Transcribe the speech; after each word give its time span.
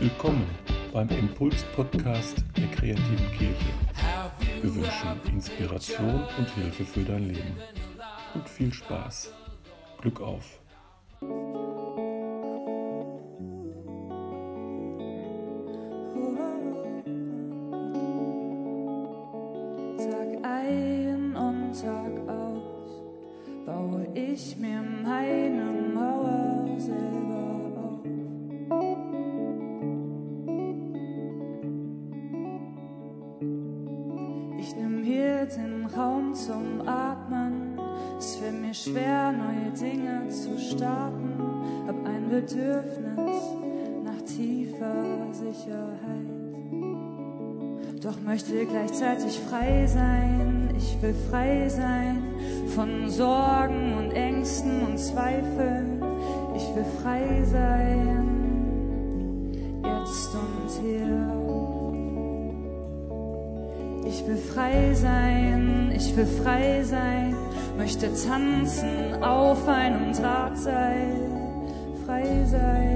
Willkommen 0.00 0.46
beim 0.92 1.08
Impuls-Podcast 1.08 2.44
der 2.56 2.68
kreativen 2.68 3.32
Kirche. 3.36 3.72
Wir 4.62 4.74
wünschen 4.74 5.32
Inspiration 5.32 6.24
und 6.38 6.50
Hilfe 6.54 6.84
für 6.84 7.02
dein 7.02 7.28
Leben. 7.28 7.56
Und 8.34 8.48
viel 8.48 8.72
Spaß. 8.72 9.32
Glück 10.00 10.20
auf. 10.20 10.60
Den 35.46 35.86
Raum 35.86 36.34
zum 36.34 36.86
Atmen. 36.86 37.78
Es 38.18 38.36
fällt 38.36 38.60
mir 38.60 38.74
schwer, 38.74 39.32
neue 39.32 39.70
Dinge 39.78 40.28
zu 40.28 40.58
starten. 40.58 41.34
Hab 41.86 41.96
ein 42.06 42.28
Bedürfnis 42.28 43.42
nach 44.04 44.22
tiefer 44.22 45.32
Sicherheit. 45.32 46.38
Doch 48.02 48.20
möchte 48.20 48.64
gleichzeitig 48.66 49.40
frei 49.48 49.86
sein. 49.86 50.74
Ich 50.76 51.00
will 51.02 51.14
frei 51.30 51.68
sein 51.68 52.22
von 52.74 53.08
Sorgen 53.08 53.96
und 53.98 54.12
Ängsten 54.12 54.82
und 54.86 54.98
Zweifeln. 54.98 56.02
Ich 56.54 56.74
will 56.74 56.86
frei 57.02 57.42
sein, 57.44 58.17
will 64.28 64.36
frei 64.36 64.92
sein, 64.94 65.92
ich 65.96 66.14
will 66.16 66.26
frei 66.26 66.82
sein, 66.82 67.34
möchte 67.78 68.12
tanzen 68.12 69.22
auf 69.22 69.66
einem 69.66 70.12
Drahtseil, 70.12 71.14
frei 72.04 72.44
sein 72.44 72.87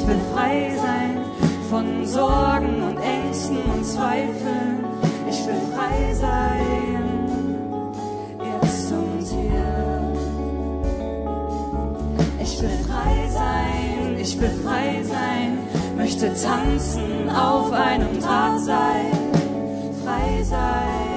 ich 0.00 0.06
will 0.06 0.20
frei 0.32 0.72
sein 0.76 1.18
von 1.68 2.06
Sorgen 2.06 2.82
und 2.82 2.96
Ängsten 2.98 3.58
und 3.58 3.84
Zweifeln. 3.84 4.84
Ich 5.28 5.46
will 5.46 5.60
frei 5.74 6.14
sein, 6.14 7.28
jetzt 8.38 8.92
und 8.92 9.22
hier. 9.22 10.12
Ich 12.42 12.62
will 12.62 12.78
frei 12.88 13.28
sein, 13.28 14.16
ich 14.18 14.40
will 14.40 14.50
frei 14.64 15.02
sein, 15.02 15.58
möchte 15.96 16.32
tanzen 16.34 17.28
auf 17.28 17.70
einem 17.72 18.20
Drahtseil. 18.20 19.12
Frei 20.02 20.42
sein 20.42 21.09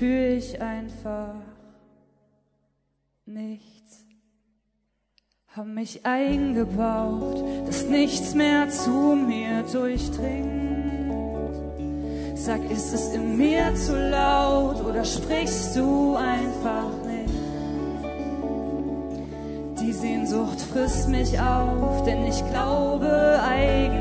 spür 0.00 0.38
ich 0.38 0.62
einfach 0.62 1.34
nichts. 3.26 4.06
Hab 5.54 5.66
mich 5.66 6.06
eingebaut, 6.06 7.44
dass 7.66 7.84
nichts 7.84 8.34
mehr 8.34 8.70
zu 8.70 9.14
mir 9.14 9.62
durchdringt. 9.70 11.54
Sag, 12.34 12.60
ist 12.70 12.94
es 12.94 13.12
in 13.12 13.36
mir 13.36 13.74
zu 13.74 13.94
laut 13.94 14.82
oder 14.82 15.04
sprichst 15.04 15.76
du 15.76 16.16
einfach 16.16 16.92
nicht? 17.06 17.34
Die 19.82 19.92
Sehnsucht 19.92 20.62
frisst 20.62 21.10
mich 21.10 21.38
auf, 21.38 22.04
denn 22.04 22.24
ich 22.24 22.42
glaube 22.50 23.38
eigentlich 23.46 24.00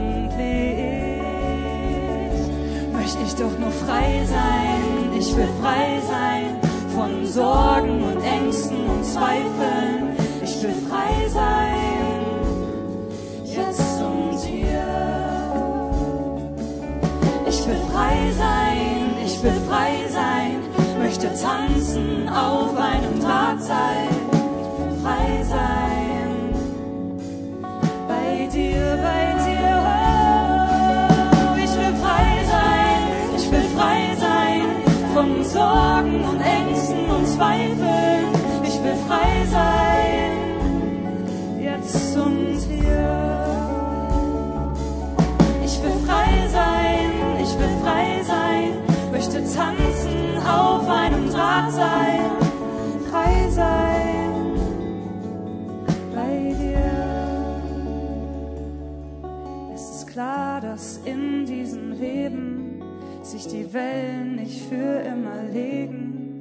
möchte 2.93 3.21
ich 3.25 3.33
doch 3.33 3.59
nur 3.59 3.71
frei 3.71 4.25
sein. 4.25 4.98
Ich 5.19 5.35
will 5.35 5.49
frei 5.61 5.99
sein 6.07 6.61
von 6.95 7.25
Sorgen 7.25 8.01
und 8.03 8.23
Ängsten 8.23 8.85
und 8.85 9.03
Zweifeln. 9.03 10.15
Ich 10.41 10.63
will 10.63 10.73
frei 10.89 11.27
sein, 11.27 12.21
jetzt 13.43 14.01
und 14.01 14.39
hier. 14.39 14.81
Ich 17.49 17.67
will 17.67 17.81
frei 17.91 18.31
sein, 18.37 19.17
ich 19.25 19.43
will 19.43 19.59
frei 19.67 20.07
sein, 20.07 20.61
möchte 20.97 21.27
tanzen 21.33 22.29
auf 22.29 22.77
einem 22.77 23.19
Drahtseil. 23.19 24.07
Frei 25.03 25.43
sein, 25.43 25.88
tanzen 49.59 50.37
auf 50.47 50.87
einem 50.89 51.29
Drahtseil. 51.29 52.31
Frei 53.09 53.49
sein 53.49 54.53
bei 56.15 56.53
dir. 56.61 56.91
Es 59.73 59.89
ist 59.97 60.07
klar, 60.07 60.61
dass 60.61 61.01
in 61.03 61.45
diesen 61.45 61.99
Weben 61.99 62.81
sich 63.21 63.47
die 63.47 63.73
Wellen 63.73 64.35
nicht 64.35 64.61
für 64.69 65.01
immer 65.13 65.43
legen, 65.51 66.39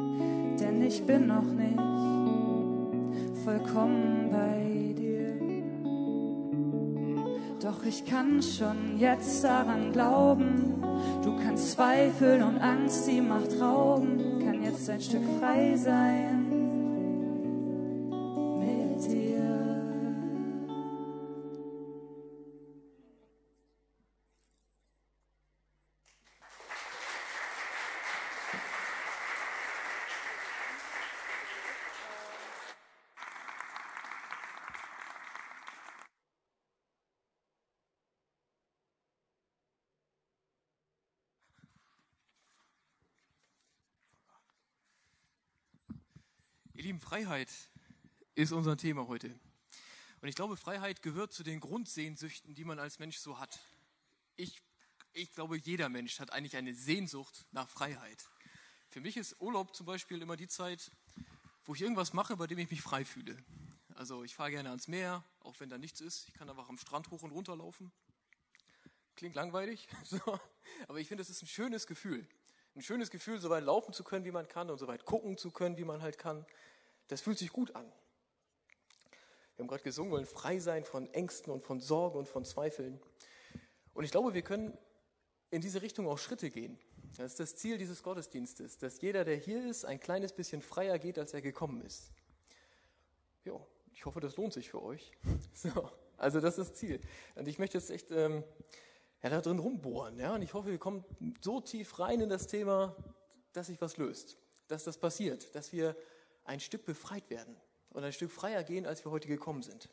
denn 0.61 0.83
ich 0.83 1.05
bin 1.05 1.27
noch 1.27 1.43
nicht 1.43 1.79
vollkommen 3.45 4.31
bei 4.31 4.63
dir. 4.63 4.68
Doch 7.61 7.85
ich 7.85 8.05
kann 8.05 8.41
schon 8.41 8.99
jetzt 8.99 9.43
daran 9.43 9.93
glauben, 9.93 10.81
du 11.25 11.37
kannst 11.43 11.73
Zweifel 11.73 12.41
und 12.43 12.59
Angst 12.59 13.09
die 13.09 13.21
Macht 13.21 13.61
rauben, 13.61 14.39
kann 14.45 14.63
jetzt 14.63 14.89
ein 14.89 15.01
Stück 15.01 15.25
frei 15.41 15.77
sein 15.77 16.38
Lieben, 46.89 47.01
Freiheit 47.01 47.51
ist 48.35 48.51
unser 48.51 48.75
Thema 48.79 49.09
heute. 49.09 49.29
Und 50.23 50.29
ich 50.29 50.35
glaube, 50.35 50.57
Freiheit 50.57 51.03
gehört 51.03 51.35
zu 51.35 51.43
den 51.43 51.61
Grundsehnsüchten, 51.61 52.55
die 52.55 52.65
man 52.65 52.79
als 52.79 52.99
Mensch 52.99 53.19
so 53.19 53.39
hat. 53.39 53.59
Ich, 54.37 54.63
ich 55.13 55.31
glaube, 55.33 55.59
jeder 55.59 55.91
Mensch 55.91 56.19
hat 56.19 56.33
eigentlich 56.33 56.57
eine 56.57 56.73
Sehnsucht 56.73 57.45
nach 57.53 57.69
Freiheit. 57.69 58.25
Für 58.89 59.03
mich 59.03 59.19
ist 59.19 59.39
Urlaub 59.39 59.77
zum 59.77 59.85
Beispiel 59.85 60.23
immer 60.23 60.39
die 60.39 60.49
Zeit, 60.49 60.91
wo 61.67 61.75
ich 61.75 61.83
irgendwas 61.83 62.15
mache, 62.15 62.39
bei 62.39 62.47
dem 62.47 62.57
ich 62.57 62.71
mich 62.71 62.81
frei 62.81 63.05
fühle. 63.05 63.37
Also 63.95 64.25
ich 64.25 64.35
fahre 64.35 64.53
gerne 64.53 64.71
ans 64.71 64.89
Meer, 64.89 65.23
auch 65.41 65.61
wenn 65.61 65.69
da 65.69 65.77
nichts 65.77 66.01
ist. 66.01 66.27
Ich 66.29 66.33
kann 66.33 66.49
einfach 66.49 66.71
am 66.71 66.79
Strand 66.79 67.11
hoch 67.11 67.23
und 67.23 67.33
runter 67.33 67.55
laufen. 67.55 67.93
Klingt 69.15 69.35
langweilig, 69.35 69.89
so. 70.05 70.41
aber 70.89 71.01
ich 71.01 71.09
finde, 71.09 71.21
es 71.21 71.29
ist 71.29 71.43
ein 71.43 71.49
schönes 71.49 71.87
Gefühl. 71.87 72.27
Ein 72.75 72.81
schönes 72.81 73.11
Gefühl, 73.11 73.39
so 73.41 73.51
weit 73.51 73.65
laufen 73.65 73.93
zu 73.93 74.05
können, 74.05 74.25
wie 74.25 74.31
man 74.31 74.49
kann 74.49 74.71
und 74.71 74.79
so 74.79 74.89
weit 74.89 75.05
gucken 75.05 75.37
zu 75.37 75.51
können, 75.51 75.77
wie 75.77 75.85
man 75.85 76.01
halt 76.01 76.17
kann. 76.17 76.47
Das 77.09 77.21
fühlt 77.21 77.39
sich 77.39 77.53
gut 77.53 77.75
an. 77.75 77.91
Wir 79.57 79.65
haben 79.65 79.69
gerade 79.69 79.83
gesungen, 79.83 80.13
wollen 80.13 80.27
frei 80.27 80.61
sein 80.61 80.85
von 80.85 81.13
Ängsten 81.13 81.53
und 81.53 81.65
von 81.65 81.81
Sorgen 81.81 82.19
und 82.19 82.29
von 82.29 82.45
Zweifeln. 82.45 83.01
Und 83.93 84.05
ich 84.05 84.13
glaube, 84.13 84.33
wir 84.33 84.43
können 84.43 84.77
in 85.51 85.61
diese 85.61 85.83
Richtung 85.83 86.07
auch 86.07 86.19
Schritte 86.19 86.51
gehen. 86.51 86.79
Das 87.17 87.33
ist 87.33 87.41
das 87.41 87.57
Ziel 87.57 87.79
dieses 87.79 88.03
Gottesdienstes, 88.03 88.79
dass 88.79 89.01
jeder, 89.01 89.25
der 89.25 89.37
hier 89.37 89.67
ist, 89.69 89.85
ein 89.85 89.99
kleines 89.99 90.33
bisschen 90.33 90.63
freier 90.63 90.99
geht, 90.99 91.19
als 91.19 91.35
er 91.35 91.41
gekommen 91.41 91.83
ist. 91.83 92.13
Ja, 93.45 93.59
ich 93.93 94.05
hoffe, 94.05 94.21
das 94.21 94.37
lohnt 94.37 94.53
sich 94.53 94.71
für 94.71 94.83
euch. 94.83 95.13
So, 95.55 95.91
also 96.17 96.41
das 96.41 96.59
ist 96.59 96.71
das 96.71 96.77
Ziel. 96.79 97.01
Und 97.35 97.49
ich 97.49 97.59
möchte 97.59 97.79
jetzt 97.79 97.91
echt 97.91 98.13
ähm, 98.13 98.45
ja, 99.23 99.31
da 99.31 99.41
drin 99.41 99.59
rumbohren. 99.59 100.19
Ja? 100.19 100.35
Und 100.35 100.43
ich 100.43 100.55
hoffe, 100.55 100.69
wir 100.69 100.79
kommen 100.79 101.05
so 101.41 101.61
tief 101.61 101.99
rein 101.99 102.21
in 102.21 102.29
das 102.29 102.47
Thema, 102.47 102.95
dass 103.53 103.67
sich 103.67 103.81
was 103.81 103.97
löst, 103.97 104.37
dass 104.69 104.85
das 104.85 104.99
passiert, 104.99 105.55
dass 105.57 105.73
wir 105.73 105.97
ein 106.49 106.61
Stück 106.61 106.85
befreit 106.85 107.29
werden 107.31 107.57
und 107.91 108.03
ein 108.03 108.13
Stück 108.13 108.31
freier 108.31 108.65
gehen, 108.65 108.87
als 108.87 109.05
wir 109.05 109.13
heute 109.13 109.29
gekommen 109.29 109.63
sind. 109.63 109.89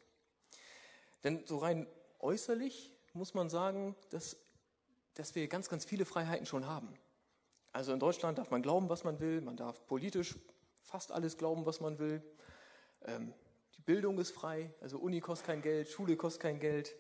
Denn 1.24 1.46
so 1.46 1.58
rein 1.58 1.88
äußerlich 2.20 2.94
muss 3.14 3.34
man 3.34 3.50
sagen, 3.50 3.96
dass, 4.10 4.38
dass 5.16 5.36
wir 5.36 5.48
ganz, 5.48 5.70
ganz 5.70 5.86
viele 5.86 6.06
Freiheiten 6.06 6.46
schon 6.46 6.66
haben. 6.66 6.94
Also 7.74 7.92
in 7.92 8.00
Deutschland 8.00 8.38
darf 8.38 8.52
man 8.52 8.62
glauben, 8.62 8.90
was 8.90 9.04
man 9.04 9.20
will, 9.20 9.42
man 9.42 9.58
darf 9.58 9.86
politisch 9.86 10.36
fast 10.82 11.12
alles 11.12 11.38
glauben, 11.38 11.66
was 11.66 11.82
man 11.82 12.00
will. 12.00 12.24
Ähm, 13.04 13.34
die 13.78 13.82
Bildung 13.82 14.18
ist 14.18 14.32
frei, 14.32 14.74
also 14.80 14.98
Uni 14.98 15.20
kostet 15.20 15.48
kein 15.48 15.62
Geld, 15.62 15.90
Schule 15.90 16.16
kostet 16.16 16.42
kein 16.42 16.60
Geld. 16.60 16.96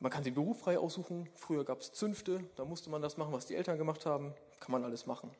Man 0.00 0.10
kann 0.10 0.24
den 0.24 0.34
Beruf 0.34 0.58
frei 0.58 0.76
aussuchen. 0.76 1.28
Früher 1.36 1.64
gab 1.64 1.80
es 1.80 1.92
Zünfte, 1.92 2.42
da 2.56 2.64
musste 2.64 2.90
man 2.90 3.00
das 3.00 3.16
machen, 3.16 3.32
was 3.32 3.46
die 3.46 3.54
Eltern 3.54 3.78
gemacht 3.78 4.06
haben. 4.06 4.34
Kann 4.58 4.72
man 4.72 4.82
alles 4.82 5.06
machen. 5.06 5.30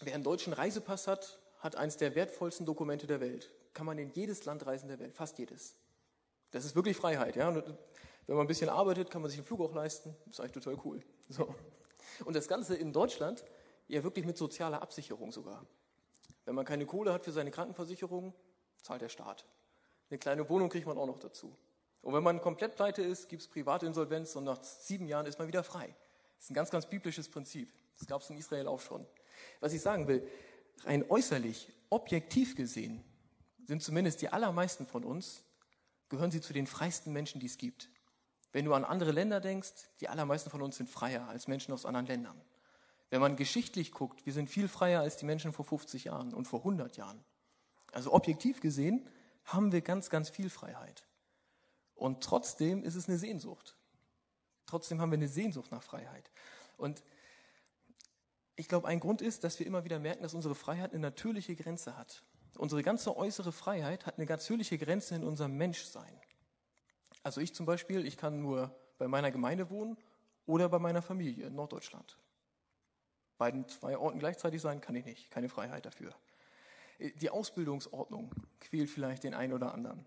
Wer 0.00 0.14
einen 0.14 0.24
deutschen 0.24 0.54
Reisepass 0.54 1.06
hat, 1.06 1.38
hat 1.62 1.76
eines 1.76 1.96
der 1.96 2.14
wertvollsten 2.14 2.66
Dokumente 2.66 3.06
der 3.06 3.20
Welt. 3.20 3.50
Kann 3.72 3.86
man 3.86 3.96
in 3.96 4.10
jedes 4.10 4.44
Land 4.44 4.66
reisen 4.66 4.88
der 4.88 4.98
Welt, 4.98 5.14
fast 5.14 5.38
jedes. 5.38 5.76
Das 6.50 6.64
ist 6.64 6.74
wirklich 6.74 6.96
Freiheit. 6.96 7.36
Ja? 7.36 7.48
Und 7.48 7.64
wenn 8.26 8.36
man 8.36 8.44
ein 8.44 8.48
bisschen 8.48 8.68
arbeitet, 8.68 9.10
kann 9.10 9.22
man 9.22 9.30
sich 9.30 9.38
einen 9.38 9.46
Flug 9.46 9.60
auch 9.60 9.72
leisten. 9.72 10.14
Das 10.26 10.34
ist 10.34 10.40
eigentlich 10.40 10.64
total 10.64 10.78
cool. 10.84 11.00
So. 11.28 11.54
Und 12.24 12.34
das 12.34 12.48
Ganze 12.48 12.74
in 12.74 12.92
Deutschland 12.92 13.44
ja 13.86 14.02
wirklich 14.02 14.26
mit 14.26 14.36
sozialer 14.36 14.82
Absicherung 14.82 15.30
sogar. 15.30 15.64
Wenn 16.44 16.56
man 16.56 16.64
keine 16.64 16.84
Kohle 16.84 17.12
hat 17.12 17.24
für 17.24 17.32
seine 17.32 17.52
Krankenversicherung, 17.52 18.34
zahlt 18.82 19.00
der 19.00 19.08
Staat. 19.08 19.46
Eine 20.10 20.18
kleine 20.18 20.48
Wohnung 20.48 20.68
kriegt 20.68 20.86
man 20.86 20.98
auch 20.98 21.06
noch 21.06 21.20
dazu. 21.20 21.56
Und 22.02 22.12
wenn 22.12 22.24
man 22.24 22.40
komplett 22.40 22.74
pleite 22.74 23.02
ist, 23.02 23.28
gibt 23.28 23.42
es 23.42 23.48
Privatinsolvenz 23.48 24.34
und 24.34 24.44
nach 24.44 24.62
sieben 24.64 25.06
Jahren 25.06 25.26
ist 25.26 25.38
man 25.38 25.46
wieder 25.46 25.62
frei. 25.62 25.94
Das 26.36 26.46
ist 26.46 26.50
ein 26.50 26.54
ganz, 26.54 26.70
ganz 26.70 26.86
biblisches 26.86 27.28
Prinzip. 27.28 27.72
Das 27.98 28.08
gab 28.08 28.20
es 28.20 28.30
in 28.30 28.36
Israel 28.36 28.66
auch 28.66 28.80
schon. 28.80 29.06
Was 29.60 29.72
ich 29.72 29.80
sagen 29.80 30.08
will, 30.08 30.26
rein 30.84 31.08
äußerlich, 31.08 31.72
objektiv 31.90 32.56
gesehen, 32.56 33.04
sind 33.66 33.82
zumindest 33.82 34.22
die 34.22 34.28
allermeisten 34.28 34.86
von 34.86 35.04
uns, 35.04 35.44
gehören 36.08 36.30
sie 36.30 36.40
zu 36.40 36.52
den 36.52 36.66
freisten 36.66 37.12
Menschen, 37.12 37.40
die 37.40 37.46
es 37.46 37.58
gibt. 37.58 37.90
Wenn 38.52 38.64
du 38.64 38.74
an 38.74 38.84
andere 38.84 39.12
Länder 39.12 39.40
denkst, 39.40 39.72
die 40.00 40.08
allermeisten 40.08 40.50
von 40.50 40.62
uns 40.62 40.76
sind 40.76 40.90
freier 40.90 41.28
als 41.28 41.48
Menschen 41.48 41.72
aus 41.72 41.86
anderen 41.86 42.06
Ländern. 42.06 42.40
Wenn 43.08 43.20
man 43.20 43.36
geschichtlich 43.36 43.92
guckt, 43.92 44.26
wir 44.26 44.32
sind 44.32 44.48
viel 44.48 44.68
freier 44.68 45.00
als 45.00 45.16
die 45.16 45.24
Menschen 45.24 45.52
vor 45.52 45.64
50 45.64 46.04
Jahren 46.04 46.34
und 46.34 46.46
vor 46.46 46.60
100 46.60 46.96
Jahren. 46.96 47.24
Also 47.92 48.12
objektiv 48.12 48.60
gesehen 48.60 49.06
haben 49.44 49.72
wir 49.72 49.80
ganz, 49.80 50.10
ganz 50.10 50.30
viel 50.30 50.50
Freiheit. 50.50 51.06
Und 51.94 52.22
trotzdem 52.22 52.84
ist 52.84 52.94
es 52.94 53.08
eine 53.08 53.18
Sehnsucht. 53.18 53.76
Trotzdem 54.66 55.00
haben 55.00 55.10
wir 55.10 55.18
eine 55.18 55.28
Sehnsucht 55.28 55.70
nach 55.70 55.82
Freiheit. 55.82 56.30
Und 56.76 57.02
ich 58.62 58.68
glaube, 58.68 58.86
ein 58.86 59.00
Grund 59.00 59.22
ist, 59.22 59.42
dass 59.42 59.58
wir 59.58 59.66
immer 59.66 59.82
wieder 59.82 59.98
merken, 59.98 60.22
dass 60.22 60.34
unsere 60.34 60.54
Freiheit 60.54 60.92
eine 60.92 61.00
natürliche 61.00 61.56
Grenze 61.56 61.96
hat. 61.96 62.22
Unsere 62.56 62.84
ganze 62.84 63.16
äußere 63.16 63.50
Freiheit 63.50 64.06
hat 64.06 64.18
eine 64.18 64.26
natürliche 64.28 64.78
Grenze 64.78 65.16
in 65.16 65.24
unserem 65.24 65.56
Menschsein. 65.56 66.16
Also 67.24 67.40
ich 67.40 67.56
zum 67.56 67.66
Beispiel, 67.66 68.06
ich 68.06 68.16
kann 68.16 68.40
nur 68.40 68.72
bei 68.98 69.08
meiner 69.08 69.32
Gemeinde 69.32 69.68
wohnen 69.68 69.96
oder 70.46 70.68
bei 70.68 70.78
meiner 70.78 71.02
Familie 71.02 71.48
in 71.48 71.56
Norddeutschland. 71.56 72.16
Beiden 73.36 73.66
zwei 73.66 73.98
Orten 73.98 74.20
gleichzeitig 74.20 74.62
sein 74.62 74.80
kann 74.80 74.94
ich 74.94 75.06
nicht, 75.06 75.32
keine 75.32 75.48
Freiheit 75.48 75.84
dafür. 75.84 76.14
Die 77.00 77.30
Ausbildungsordnung 77.30 78.32
quält 78.60 78.90
vielleicht 78.90 79.24
den 79.24 79.34
einen 79.34 79.54
oder 79.54 79.74
anderen. 79.74 80.06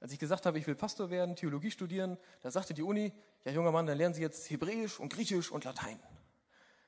Als 0.00 0.10
ich 0.10 0.18
gesagt 0.18 0.44
habe, 0.44 0.58
ich 0.58 0.66
will 0.66 0.74
Pastor 0.74 1.08
werden, 1.08 1.36
Theologie 1.36 1.70
studieren, 1.70 2.18
da 2.40 2.50
sagte 2.50 2.74
die 2.74 2.82
Uni, 2.82 3.12
ja 3.44 3.52
junger 3.52 3.70
Mann, 3.70 3.86
dann 3.86 3.96
lernen 3.96 4.14
Sie 4.16 4.22
jetzt 4.22 4.50
Hebräisch 4.50 4.98
und 4.98 5.12
Griechisch 5.12 5.52
und 5.52 5.62
Latein. 5.62 6.00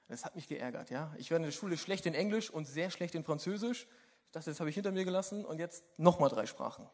Das 0.08 0.25
hat 0.25 0.34
mich 0.34 0.49
geärgert, 0.49 0.90
ja. 0.90 1.12
Ich 1.19 1.31
war 1.31 1.37
in 1.37 1.43
der 1.43 1.52
Schule 1.52 1.76
schlecht 1.76 2.06
in 2.06 2.14
Englisch 2.14 2.50
und 2.50 2.66
sehr 2.66 2.90
schlecht 2.90 3.14
in 3.14 3.25
Französisch. 3.25 3.87
Ich 4.26 4.32
dachte, 4.32 4.50
das 4.50 4.58
habe 4.58 4.70
ich 4.70 4.75
hinter 4.75 4.90
mir 4.90 5.05
gelassen 5.05 5.44
und 5.44 5.58
jetzt 5.58 5.84
nochmal 5.99 6.31
drei 6.31 6.46
Sprachen. 6.46 6.87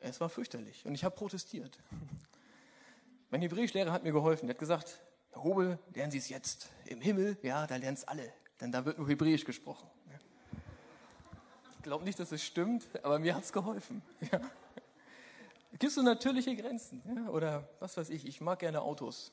Es 0.00 0.20
war 0.20 0.28
fürchterlich 0.28 0.84
und 0.84 0.94
ich 0.94 1.04
habe 1.04 1.14
protestiert. 1.14 1.78
Mein 3.30 3.40
Hebräischlehrer 3.40 3.92
hat 3.92 4.02
mir 4.02 4.12
geholfen. 4.12 4.48
Er 4.48 4.54
hat 4.54 4.58
gesagt, 4.58 5.00
Herr 5.30 5.44
Hobel, 5.44 5.78
lernen 5.94 6.10
Sie 6.10 6.18
es 6.18 6.28
jetzt. 6.28 6.70
Im 6.86 7.00
Himmel, 7.00 7.38
ja, 7.42 7.66
da 7.66 7.76
lernen 7.76 7.96
es 7.96 8.04
alle, 8.04 8.32
denn 8.60 8.72
da 8.72 8.84
wird 8.84 8.98
nur 8.98 9.08
Hebräisch 9.08 9.44
gesprochen. 9.44 9.88
Ich 11.76 11.82
glaube 11.82 12.04
nicht, 12.04 12.18
dass 12.18 12.32
es 12.32 12.42
stimmt, 12.42 12.86
aber 13.02 13.18
mir 13.18 13.34
hat 13.34 13.44
es 13.44 13.52
geholfen. 13.52 14.02
Ja. 14.32 14.40
Gibt 15.80 15.92
so 15.92 16.02
natürliche 16.02 16.54
Grenzen? 16.54 17.02
Ja? 17.04 17.28
Oder 17.30 17.68
was 17.80 17.96
weiß 17.96 18.08
ich, 18.10 18.26
ich 18.26 18.40
mag 18.40 18.60
gerne 18.60 18.80
Autos. 18.80 19.32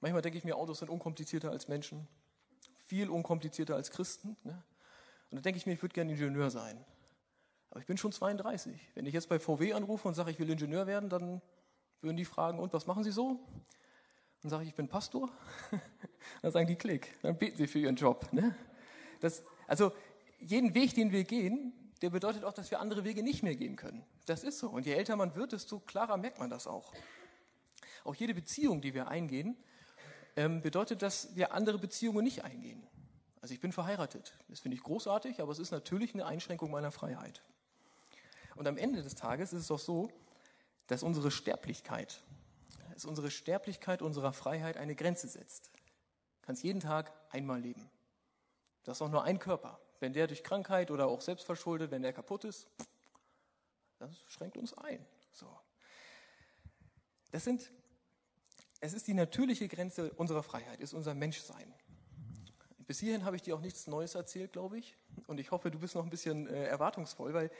Manchmal 0.00 0.22
denke 0.22 0.36
ich 0.36 0.44
mir, 0.44 0.56
Autos 0.56 0.80
sind 0.80 0.90
unkomplizierter 0.90 1.52
als 1.52 1.68
Menschen 1.68 2.08
viel 2.88 3.10
unkomplizierter 3.10 3.76
als 3.76 3.90
Christen. 3.90 4.36
Ne? 4.44 4.62
Und 5.30 5.36
da 5.36 5.42
denke 5.42 5.58
ich 5.58 5.66
mir, 5.66 5.74
ich 5.74 5.82
würde 5.82 5.94
gerne 5.94 6.10
Ingenieur 6.10 6.50
sein. 6.50 6.84
Aber 7.70 7.80
ich 7.80 7.86
bin 7.86 7.98
schon 7.98 8.12
32. 8.12 8.80
Wenn 8.94 9.06
ich 9.06 9.12
jetzt 9.12 9.28
bei 9.28 9.38
VW 9.38 9.74
anrufe 9.74 10.08
und 10.08 10.14
sage, 10.14 10.30
ich 10.30 10.38
will 10.38 10.48
Ingenieur 10.48 10.86
werden, 10.86 11.10
dann 11.10 11.42
würden 12.00 12.16
die 12.16 12.24
fragen, 12.24 12.58
und 12.58 12.72
was 12.72 12.86
machen 12.86 13.04
Sie 13.04 13.10
so? 13.10 13.38
Dann 14.42 14.50
sage 14.50 14.62
ich, 14.62 14.70
ich 14.70 14.74
bin 14.74 14.88
Pastor. 14.88 15.30
dann 16.42 16.50
sagen 16.50 16.66
die 16.66 16.76
Klick, 16.76 17.14
dann 17.22 17.36
beten 17.36 17.56
sie 17.58 17.66
für 17.66 17.78
ihren 17.78 17.96
Job. 17.96 18.32
Ne? 18.32 18.54
Das, 19.20 19.42
also 19.66 19.92
jeden 20.38 20.74
Weg, 20.74 20.94
den 20.94 21.12
wir 21.12 21.24
gehen, 21.24 21.72
der 22.00 22.10
bedeutet 22.10 22.44
auch, 22.44 22.52
dass 22.52 22.70
wir 22.70 22.80
andere 22.80 23.04
Wege 23.04 23.22
nicht 23.22 23.42
mehr 23.42 23.56
gehen 23.56 23.76
können. 23.76 24.04
Das 24.26 24.44
ist 24.44 24.60
so. 24.60 24.70
Und 24.70 24.86
je 24.86 24.94
älter 24.94 25.16
man 25.16 25.34
wird, 25.34 25.52
desto 25.52 25.80
klarer 25.80 26.16
merkt 26.16 26.38
man 26.38 26.48
das 26.48 26.66
auch. 26.66 26.92
Auch 28.04 28.14
jede 28.14 28.32
Beziehung, 28.32 28.80
die 28.80 28.94
wir 28.94 29.08
eingehen, 29.08 29.56
ähm, 30.38 30.62
bedeutet, 30.62 31.02
dass 31.02 31.34
wir 31.34 31.52
andere 31.52 31.78
Beziehungen 31.78 32.22
nicht 32.22 32.44
eingehen. 32.44 32.86
Also 33.40 33.54
ich 33.54 33.60
bin 33.60 33.72
verheiratet. 33.72 34.34
Das 34.46 34.60
finde 34.60 34.76
ich 34.76 34.84
großartig, 34.84 35.40
aber 35.40 35.50
es 35.50 35.58
ist 35.58 35.72
natürlich 35.72 36.14
eine 36.14 36.26
Einschränkung 36.26 36.70
meiner 36.70 36.92
Freiheit. 36.92 37.42
Und 38.54 38.68
am 38.68 38.76
Ende 38.76 39.02
des 39.02 39.16
Tages 39.16 39.52
ist 39.52 39.62
es 39.62 39.66
doch 39.66 39.80
so, 39.80 40.12
dass 40.86 41.02
unsere 41.02 41.32
Sterblichkeit, 41.32 42.22
dass 42.94 43.04
unsere 43.04 43.32
Sterblichkeit 43.32 44.00
unserer 44.00 44.32
Freiheit 44.32 44.76
eine 44.76 44.94
Grenze 44.94 45.26
setzt. 45.26 45.72
Du 45.74 46.46
kannst 46.46 46.62
jeden 46.62 46.80
Tag 46.80 47.12
einmal 47.30 47.60
leben. 47.60 47.90
Das 48.84 48.98
ist 48.98 49.02
auch 49.02 49.10
nur 49.10 49.24
ein 49.24 49.40
Körper. 49.40 49.80
Wenn 49.98 50.12
der 50.12 50.28
durch 50.28 50.44
Krankheit 50.44 50.92
oder 50.92 51.08
auch 51.08 51.20
selbstverschuldet, 51.20 51.90
wenn 51.90 52.02
der 52.02 52.12
kaputt 52.12 52.44
ist, 52.44 52.68
das 53.98 54.22
schränkt 54.28 54.56
uns 54.56 54.72
ein. 54.72 55.04
So. 55.32 55.48
Das 57.32 57.42
sind 57.42 57.72
es 58.80 58.92
ist 58.92 59.06
die 59.06 59.14
natürliche 59.14 59.68
Grenze 59.68 60.12
unserer 60.14 60.42
Freiheit, 60.42 60.80
ist 60.80 60.94
unser 60.94 61.14
Menschsein. 61.14 61.72
Bis 62.86 63.00
hierhin 63.00 63.24
habe 63.24 63.36
ich 63.36 63.42
dir 63.42 63.54
auch 63.54 63.60
nichts 63.60 63.86
Neues 63.86 64.14
erzählt, 64.14 64.52
glaube 64.52 64.78
ich. 64.78 64.96
Und 65.26 65.38
ich 65.40 65.50
hoffe, 65.50 65.70
du 65.70 65.78
bist 65.78 65.94
noch 65.94 66.04
ein 66.04 66.10
bisschen 66.10 66.46
äh, 66.46 66.64
erwartungsvoll, 66.64 67.34
weil 67.34 67.50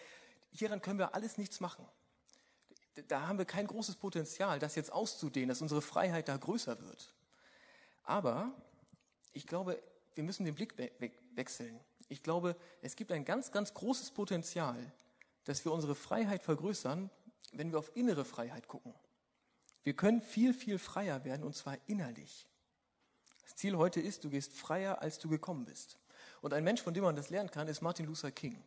hieran 0.53 0.81
können 0.81 0.99
wir 0.99 1.15
alles 1.15 1.37
nichts 1.37 1.61
machen. 1.61 1.85
Da 3.09 3.29
haben 3.29 3.39
wir 3.39 3.45
kein 3.45 3.67
großes 3.67 3.97
Potenzial, 3.97 4.59
das 4.59 4.75
jetzt 4.75 4.93
auszudehnen, 4.93 5.49
dass 5.51 5.61
unsere 5.61 5.83
Freiheit 5.83 6.29
da 6.29 6.37
größer 6.37 6.81
wird. 6.81 7.15
Aber 8.05 8.53
ich 9.33 9.47
glaube, 9.47 9.81
wir 10.15 10.25
müssen 10.25 10.45
den 10.45 10.55
Blick 10.55 10.79
we 10.79 10.91
we 10.99 11.13
wechseln. 11.35 11.79
Ich 12.09 12.23
glaube, 12.23 12.57
es 12.81 12.97
gibt 12.97 13.13
ein 13.13 13.25
ganz, 13.25 13.53
ganz 13.53 13.75
großes 13.75 14.13
Potenzial, 14.13 14.93
dass 15.45 15.65
wir 15.65 15.73
unsere 15.73 15.95
Freiheit 15.95 16.43
vergrößern, 16.43 17.11
wenn 17.53 17.71
wir 17.71 17.79
auf 17.79 17.95
innere 17.95 18.25
Freiheit 18.25 18.67
gucken. 18.67 18.95
Wir 19.85 19.95
können 19.95 20.21
viel, 20.21 20.53
viel 20.53 20.79
freier 20.79 21.25
werden 21.25 21.45
und 21.45 21.57
zwar 21.57 21.77
innerlich. 21.87 22.47
Das 23.45 23.57
Ziel 23.57 23.77
heute 23.77 24.01
ist, 24.01 24.25
du 24.25 24.31
gehst 24.31 24.53
freier, 24.53 25.01
als 25.01 25.19
du 25.19 25.29
gekommen 25.29 25.65
bist. 25.65 25.99
Und 26.41 26.53
ein 26.53 26.65
Mensch, 26.65 26.83
von 26.83 26.95
dem 26.95 27.05
man 27.05 27.17
das 27.17 27.31
lernen 27.31 27.51
kann, 27.51 27.69
ist 27.69 27.81
Martin 27.81 28.07
Luther 28.07 28.31
King. 28.31 28.63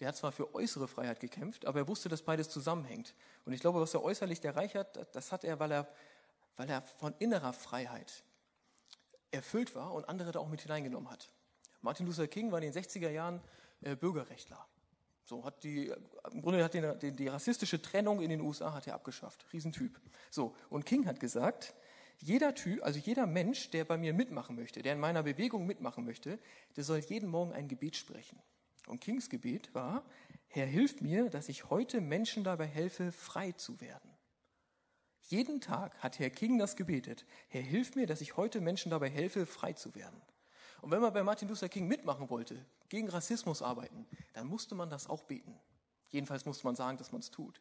Der 0.00 0.08
hat 0.08 0.16
zwar 0.16 0.32
für 0.32 0.54
äußere 0.54 0.88
Freiheit 0.88 1.20
gekämpft, 1.20 1.66
aber 1.66 1.80
er 1.80 1.88
wusste, 1.88 2.08
dass 2.08 2.22
beides 2.22 2.48
zusammenhängt. 2.48 3.14
Und 3.44 3.52
ich 3.52 3.60
glaube, 3.60 3.80
was 3.80 3.94
er 3.94 4.02
äußerlich 4.02 4.44
erreicht 4.44 4.74
hat, 4.74 5.14
das 5.14 5.32
hat 5.32 5.44
er, 5.44 5.60
weil 5.60 5.70
er, 5.70 5.88
weil 6.56 6.68
er 6.68 6.82
von 6.82 7.14
innerer 7.18 7.52
Freiheit 7.52 8.24
erfüllt 9.30 9.74
war 9.74 9.92
und 9.92 10.08
andere 10.08 10.32
da 10.32 10.40
auch 10.40 10.48
mit 10.48 10.62
hineingenommen 10.62 11.10
hat. 11.10 11.30
Martin 11.80 12.06
Luther 12.06 12.26
King 12.26 12.50
war 12.50 12.60
in 12.60 12.72
den 12.72 12.82
60er 12.82 13.10
Jahren 13.10 13.40
äh, 13.82 13.94
Bürgerrechtler. 13.94 14.66
So 15.24 15.44
hat 15.44 15.64
die, 15.64 15.92
im 16.32 16.42
Grunde 16.42 16.62
hat 16.62 16.74
die, 16.74 16.82
die, 17.00 17.12
die 17.12 17.28
rassistische 17.28 17.80
Trennung 17.80 18.20
in 18.20 18.28
den 18.28 18.40
USA 18.40 18.74
hat 18.74 18.86
er 18.86 18.94
abgeschafft. 18.94 19.46
Riesentyp. 19.52 19.98
So. 20.30 20.54
Und 20.68 20.84
King 20.84 21.06
hat 21.06 21.18
gesagt, 21.18 21.74
jeder 22.18 22.54
Typ, 22.54 22.82
also 22.84 22.98
jeder 22.98 23.26
Mensch, 23.26 23.70
der 23.70 23.84
bei 23.84 23.96
mir 23.96 24.12
mitmachen 24.12 24.54
möchte, 24.56 24.82
der 24.82 24.92
in 24.92 25.00
meiner 25.00 25.22
Bewegung 25.22 25.66
mitmachen 25.66 26.04
möchte, 26.04 26.38
der 26.76 26.84
soll 26.84 26.98
jeden 26.98 27.28
Morgen 27.28 27.52
ein 27.52 27.68
Gebet 27.68 27.96
sprechen. 27.96 28.38
Und 28.86 29.00
Kings 29.00 29.30
Gebet 29.30 29.74
war, 29.74 30.04
Herr, 30.48 30.66
hilf 30.66 31.00
mir, 31.00 31.30
dass 31.30 31.48
ich 31.48 31.70
heute 31.70 32.00
Menschen 32.00 32.44
dabei 32.44 32.66
helfe, 32.66 33.10
frei 33.10 33.52
zu 33.52 33.80
werden. 33.80 34.10
Jeden 35.22 35.60
Tag 35.60 35.96
hat 35.98 36.18
Herr 36.18 36.30
King 36.30 36.58
das 36.58 36.76
gebetet. 36.76 37.24
Herr, 37.48 37.62
hilf 37.62 37.96
mir, 37.96 38.06
dass 38.06 38.20
ich 38.20 38.36
heute 38.36 38.60
Menschen 38.60 38.90
dabei 38.90 39.08
helfe, 39.08 39.46
frei 39.46 39.72
zu 39.72 39.94
werden. 39.94 40.20
Und 40.84 40.90
wenn 40.90 41.00
man 41.00 41.14
bei 41.14 41.22
Martin 41.22 41.48
Luther 41.48 41.70
King 41.70 41.88
mitmachen 41.88 42.28
wollte, 42.28 42.62
gegen 42.90 43.08
Rassismus 43.08 43.62
arbeiten, 43.62 44.06
dann 44.34 44.46
musste 44.46 44.74
man 44.74 44.90
das 44.90 45.08
auch 45.08 45.22
beten. 45.22 45.58
Jedenfalls 46.10 46.44
musste 46.44 46.66
man 46.66 46.76
sagen, 46.76 46.98
dass 46.98 47.10
man 47.10 47.22
es 47.22 47.30
tut. 47.30 47.58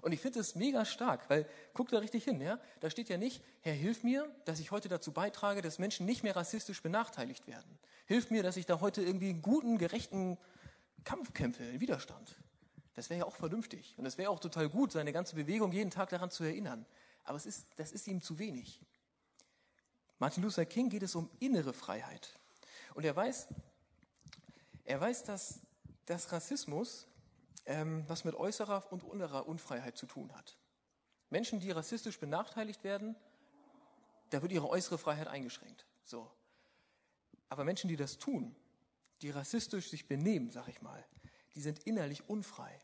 Und 0.00 0.10
ich 0.10 0.20
finde 0.20 0.40
es 0.40 0.56
mega 0.56 0.84
stark, 0.84 1.30
weil 1.30 1.48
guck 1.74 1.90
da 1.90 1.98
richtig 1.98 2.24
hin, 2.24 2.40
ja? 2.40 2.58
Da 2.80 2.90
steht 2.90 3.08
ja 3.08 3.18
nicht, 3.18 3.40
Herr, 3.60 3.72
hilf 3.72 4.02
mir, 4.02 4.28
dass 4.46 4.58
ich 4.58 4.72
heute 4.72 4.88
dazu 4.88 5.12
beitrage, 5.12 5.62
dass 5.62 5.78
Menschen 5.78 6.06
nicht 6.06 6.24
mehr 6.24 6.34
rassistisch 6.34 6.82
benachteiligt 6.82 7.46
werden. 7.46 7.78
Hilf 8.06 8.32
mir, 8.32 8.42
dass 8.42 8.56
ich 8.56 8.66
da 8.66 8.80
heute 8.80 9.00
irgendwie 9.00 9.28
einen 9.28 9.42
guten, 9.42 9.78
gerechten 9.78 10.36
Kampf 11.04 11.32
kämpfe, 11.32 11.62
einen 11.62 11.80
Widerstand. 11.80 12.36
Das 12.94 13.10
wäre 13.10 13.20
ja 13.20 13.26
auch 13.26 13.36
vernünftig. 13.36 13.94
Und 13.96 14.06
es 14.06 14.18
wäre 14.18 14.28
auch 14.28 14.40
total 14.40 14.68
gut, 14.68 14.90
seine 14.90 15.12
ganze 15.12 15.36
Bewegung 15.36 15.70
jeden 15.70 15.92
Tag 15.92 16.08
daran 16.08 16.32
zu 16.32 16.42
erinnern. 16.42 16.84
Aber 17.22 17.36
es 17.36 17.46
ist, 17.46 17.68
das 17.76 17.92
ist 17.92 18.08
ihm 18.08 18.20
zu 18.20 18.40
wenig. 18.40 18.80
Martin 20.20 20.42
Luther 20.42 20.66
King 20.66 20.90
geht 20.90 21.02
es 21.02 21.14
um 21.14 21.30
innere 21.40 21.72
Freiheit. 21.72 22.38
Und 22.94 23.04
er 23.04 23.16
weiß, 23.16 23.48
er 24.84 25.00
weiß, 25.00 25.24
dass, 25.24 25.60
dass 26.04 26.30
Rassismus 26.30 27.06
ähm, 27.64 28.04
was 28.06 28.24
mit 28.24 28.34
äußerer 28.34 28.92
und 28.92 29.02
innerer 29.02 29.48
Unfreiheit 29.48 29.96
zu 29.96 30.06
tun 30.06 30.30
hat. 30.36 30.58
Menschen, 31.30 31.58
die 31.58 31.70
rassistisch 31.70 32.20
benachteiligt 32.20 32.84
werden, 32.84 33.16
da 34.28 34.42
wird 34.42 34.52
ihre 34.52 34.68
äußere 34.68 34.98
Freiheit 34.98 35.26
eingeschränkt. 35.26 35.86
So. 36.04 36.30
Aber 37.48 37.64
Menschen, 37.64 37.88
die 37.88 37.96
das 37.96 38.18
tun, 38.18 38.54
die 39.22 39.30
rassistisch 39.30 39.88
sich 39.88 40.06
benehmen, 40.06 40.50
sag 40.50 40.68
ich 40.68 40.82
mal, 40.82 41.02
die 41.54 41.62
sind 41.62 41.78
innerlich 41.84 42.28
unfrei. 42.28 42.78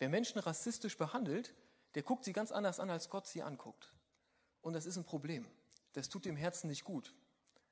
Wer 0.00 0.08
Menschen 0.08 0.40
rassistisch 0.40 0.96
behandelt, 0.96 1.54
der 1.94 2.02
guckt 2.02 2.24
sie 2.24 2.32
ganz 2.32 2.50
anders 2.50 2.80
an, 2.80 2.90
als 2.90 3.08
Gott 3.08 3.26
sie 3.28 3.42
anguckt. 3.42 3.92
Und 4.62 4.72
das 4.72 4.84
ist 4.84 4.96
ein 4.96 5.04
Problem. 5.04 5.46
Das 5.92 6.08
tut 6.08 6.24
dem 6.24 6.36
Herzen 6.36 6.68
nicht 6.68 6.84
gut. 6.84 7.14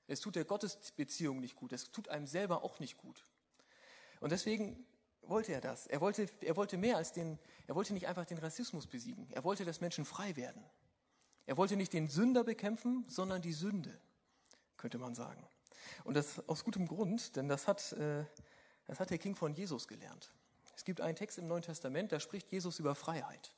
Es 0.08 0.20
tut 0.20 0.36
der 0.36 0.44
Gottesbeziehung 0.44 1.40
nicht 1.40 1.56
gut. 1.56 1.72
Es 1.72 1.90
tut 1.90 2.08
einem 2.08 2.26
selber 2.26 2.62
auch 2.62 2.78
nicht 2.78 2.96
gut. 2.96 3.24
Und 4.20 4.32
deswegen 4.32 4.86
wollte 5.22 5.52
er 5.52 5.60
das. 5.60 5.86
Er 5.86 6.00
wollte, 6.00 6.28
er 6.40 6.56
wollte 6.56 6.76
mehr 6.76 6.96
als 6.96 7.12
den, 7.12 7.38
er 7.66 7.74
wollte 7.74 7.92
nicht 7.92 8.06
einfach 8.06 8.24
den 8.24 8.38
Rassismus 8.38 8.86
besiegen. 8.86 9.28
Er 9.32 9.44
wollte, 9.44 9.64
dass 9.64 9.80
Menschen 9.80 10.04
frei 10.04 10.36
werden. 10.36 10.64
Er 11.46 11.56
wollte 11.56 11.76
nicht 11.76 11.92
den 11.92 12.08
Sünder 12.08 12.44
bekämpfen, 12.44 13.04
sondern 13.08 13.42
die 13.42 13.52
Sünde, 13.52 13.98
könnte 14.76 14.98
man 14.98 15.14
sagen. 15.14 15.46
Und 16.04 16.14
das 16.14 16.46
aus 16.48 16.64
gutem 16.64 16.86
Grund, 16.86 17.36
denn 17.36 17.48
das 17.48 17.68
hat, 17.68 17.92
äh, 17.92 18.24
das 18.86 19.00
hat 19.00 19.10
der 19.10 19.18
King 19.18 19.36
von 19.36 19.54
Jesus 19.54 19.86
gelernt. 19.86 20.32
Es 20.74 20.84
gibt 20.84 21.00
einen 21.00 21.16
Text 21.16 21.38
im 21.38 21.46
Neuen 21.46 21.62
Testament, 21.62 22.12
da 22.12 22.20
spricht 22.20 22.50
Jesus 22.50 22.78
über 22.78 22.94
Freiheit, 22.94 23.54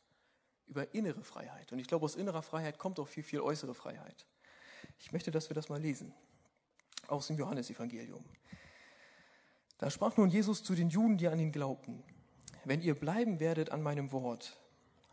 über 0.66 0.94
innere 0.94 1.24
Freiheit. 1.24 1.72
Und 1.72 1.78
ich 1.78 1.88
glaube, 1.88 2.04
aus 2.04 2.14
innerer 2.14 2.42
Freiheit 2.42 2.78
kommt 2.78 3.00
auch 3.00 3.08
viel, 3.08 3.24
viel 3.24 3.40
äußere 3.40 3.74
Freiheit. 3.74 4.26
Ich 4.98 5.12
möchte, 5.12 5.30
dass 5.30 5.50
wir 5.50 5.54
das 5.54 5.68
mal 5.68 5.80
lesen. 5.80 6.12
Aus 7.06 7.28
dem 7.28 7.38
Johannesevangelium. 7.38 8.24
Da 9.78 9.90
sprach 9.90 10.16
nun 10.16 10.28
Jesus 10.28 10.62
zu 10.64 10.74
den 10.74 10.90
Juden, 10.90 11.18
die 11.18 11.28
an 11.28 11.38
ihn 11.38 11.52
glaubten, 11.52 12.02
wenn 12.64 12.82
ihr 12.82 12.94
bleiben 12.94 13.40
werdet 13.40 13.70
an 13.70 13.82
meinem 13.82 14.12
Wort, 14.12 14.58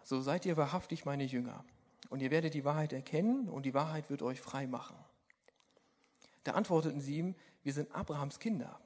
so 0.03 0.21
seid 0.21 0.45
ihr 0.45 0.57
wahrhaftig 0.57 1.05
meine 1.05 1.23
Jünger, 1.23 1.63
und 2.09 2.21
ihr 2.21 2.31
werdet 2.31 2.53
die 2.53 2.65
Wahrheit 2.65 2.91
erkennen, 2.91 3.47
und 3.47 3.65
die 3.65 3.73
Wahrheit 3.73 4.09
wird 4.09 4.21
euch 4.21 4.41
frei 4.41 4.67
machen. 4.67 4.97
Da 6.43 6.53
antworteten 6.53 7.01
sie 7.01 7.17
ihm, 7.17 7.35
wir 7.63 7.73
sind 7.73 7.93
Abrahams 7.93 8.39
Kinder 8.39 8.79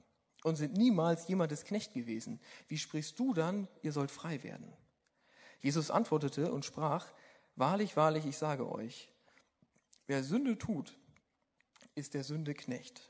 und 0.44 0.56
sind 0.56 0.78
niemals 0.78 1.28
jemandes 1.28 1.66
Knecht 1.66 1.94
gewesen. 1.94 2.40
Wie 2.68 2.78
sprichst 2.78 3.20
du 3.20 3.34
dann, 3.34 3.68
ihr 3.82 3.92
sollt 3.92 4.12
frei 4.12 4.44
werden? 4.44 4.74
Jesus 5.62 5.92
antwortete 5.92 6.52
und 6.52 6.64
sprach, 6.66 7.12
Wahrlich, 7.56 7.98
wahrlich, 7.98 8.26
ich 8.26 8.38
sage 8.38 8.72
euch, 8.72 9.10
wer 10.10 10.24
Sünde 10.24 10.58
tut, 10.58 10.98
ist 11.94 12.16
der 12.16 12.24
Sünde 12.24 12.56
Knecht. 12.56 13.08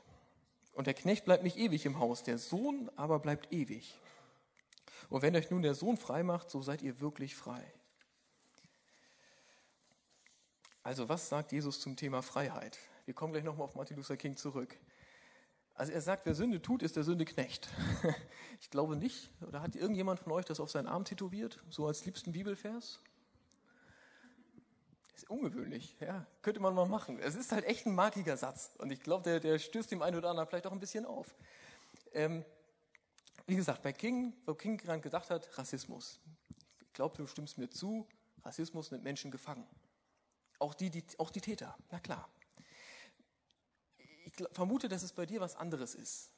Und 0.72 0.86
der 0.86 0.92
Knecht 0.94 1.24
bleibt 1.24 1.42
nicht 1.42 1.56
ewig 1.56 1.86
im 1.86 1.98
Haus, 1.98 2.22
der 2.22 2.36
Sohn 2.36 2.90
aber 2.94 3.18
bleibt 3.18 3.52
ewig. 3.52 3.98
Und 5.08 5.22
wenn 5.22 5.34
euch 5.34 5.50
nun 5.50 5.62
der 5.62 5.74
Sohn 5.74 5.96
frei 5.96 6.22
macht, 6.22 6.50
so 6.50 6.60
seid 6.60 6.82
ihr 6.82 7.00
wirklich 7.00 7.34
frei. 7.34 7.64
Also 10.82 11.08
was 11.08 11.30
sagt 11.30 11.52
Jesus 11.52 11.80
zum 11.80 11.96
Thema 11.96 12.22
Freiheit? 12.22 12.78
Wir 13.06 13.14
kommen 13.14 13.32
gleich 13.32 13.44
nochmal 13.44 13.64
auf 13.64 13.76
Martin 13.76 13.96
Luther 13.96 14.18
King 14.18 14.36
zurück. 14.36 14.78
Also 15.74 15.92
er 15.92 16.02
sagt, 16.02 16.26
wer 16.26 16.34
Sünde 16.34 16.60
tut, 16.60 16.82
ist 16.82 16.96
der 16.96 17.04
Sünde 17.04 17.24
Knecht. 17.24 17.68
Ich 18.62 18.68
glaube 18.68 18.94
nicht. 18.94 19.30
Oder 19.40 19.62
hat 19.62 19.74
irgendjemand 19.74 20.20
von 20.20 20.32
euch 20.32 20.44
das 20.44 20.60
auf 20.60 20.70
seinen 20.70 20.86
Arm 20.86 21.06
tätowiert, 21.06 21.64
so 21.70 21.86
als 21.86 22.04
liebsten 22.04 22.32
Bibelvers? 22.32 23.00
Ist 25.22 25.30
ungewöhnlich, 25.30 25.96
ja, 26.00 26.26
könnte 26.40 26.60
man 26.60 26.74
mal 26.74 26.86
machen. 26.86 27.18
Es 27.18 27.34
ist 27.34 27.52
halt 27.52 27.64
echt 27.64 27.86
ein 27.86 27.94
markiger 27.94 28.36
Satz 28.36 28.70
und 28.78 28.90
ich 28.90 29.00
glaube, 29.00 29.24
der, 29.24 29.40
der 29.40 29.58
stößt 29.58 29.90
dem 29.90 30.02
einen 30.02 30.16
oder 30.16 30.30
anderen 30.30 30.48
vielleicht 30.48 30.66
auch 30.66 30.72
ein 30.72 30.80
bisschen 30.80 31.04
auf. 31.04 31.34
Ähm, 32.12 32.44
wie 33.46 33.56
gesagt, 33.56 33.82
bei 33.82 33.92
King, 33.92 34.32
wo 34.46 34.54
King 34.54 34.78
gerade 34.78 35.00
gesagt 35.00 35.30
hat, 35.30 35.58
Rassismus. 35.58 36.20
Ich 36.80 36.92
glaube, 36.94 37.16
du 37.16 37.26
stimmst 37.26 37.58
mir 37.58 37.68
zu, 37.68 38.06
Rassismus 38.44 38.90
nimmt 38.90 39.04
Menschen 39.04 39.30
gefangen. 39.30 39.66
Auch 40.58 40.74
die, 40.74 40.90
die, 40.90 41.04
auch 41.18 41.30
die 41.30 41.40
Täter, 41.40 41.76
na 41.90 42.00
klar. 42.00 42.28
Ich 44.24 44.32
vermute, 44.52 44.88
dass 44.88 45.02
es 45.02 45.12
bei 45.12 45.26
dir 45.26 45.40
was 45.40 45.56
anderes 45.56 45.94
ist. 45.94 46.30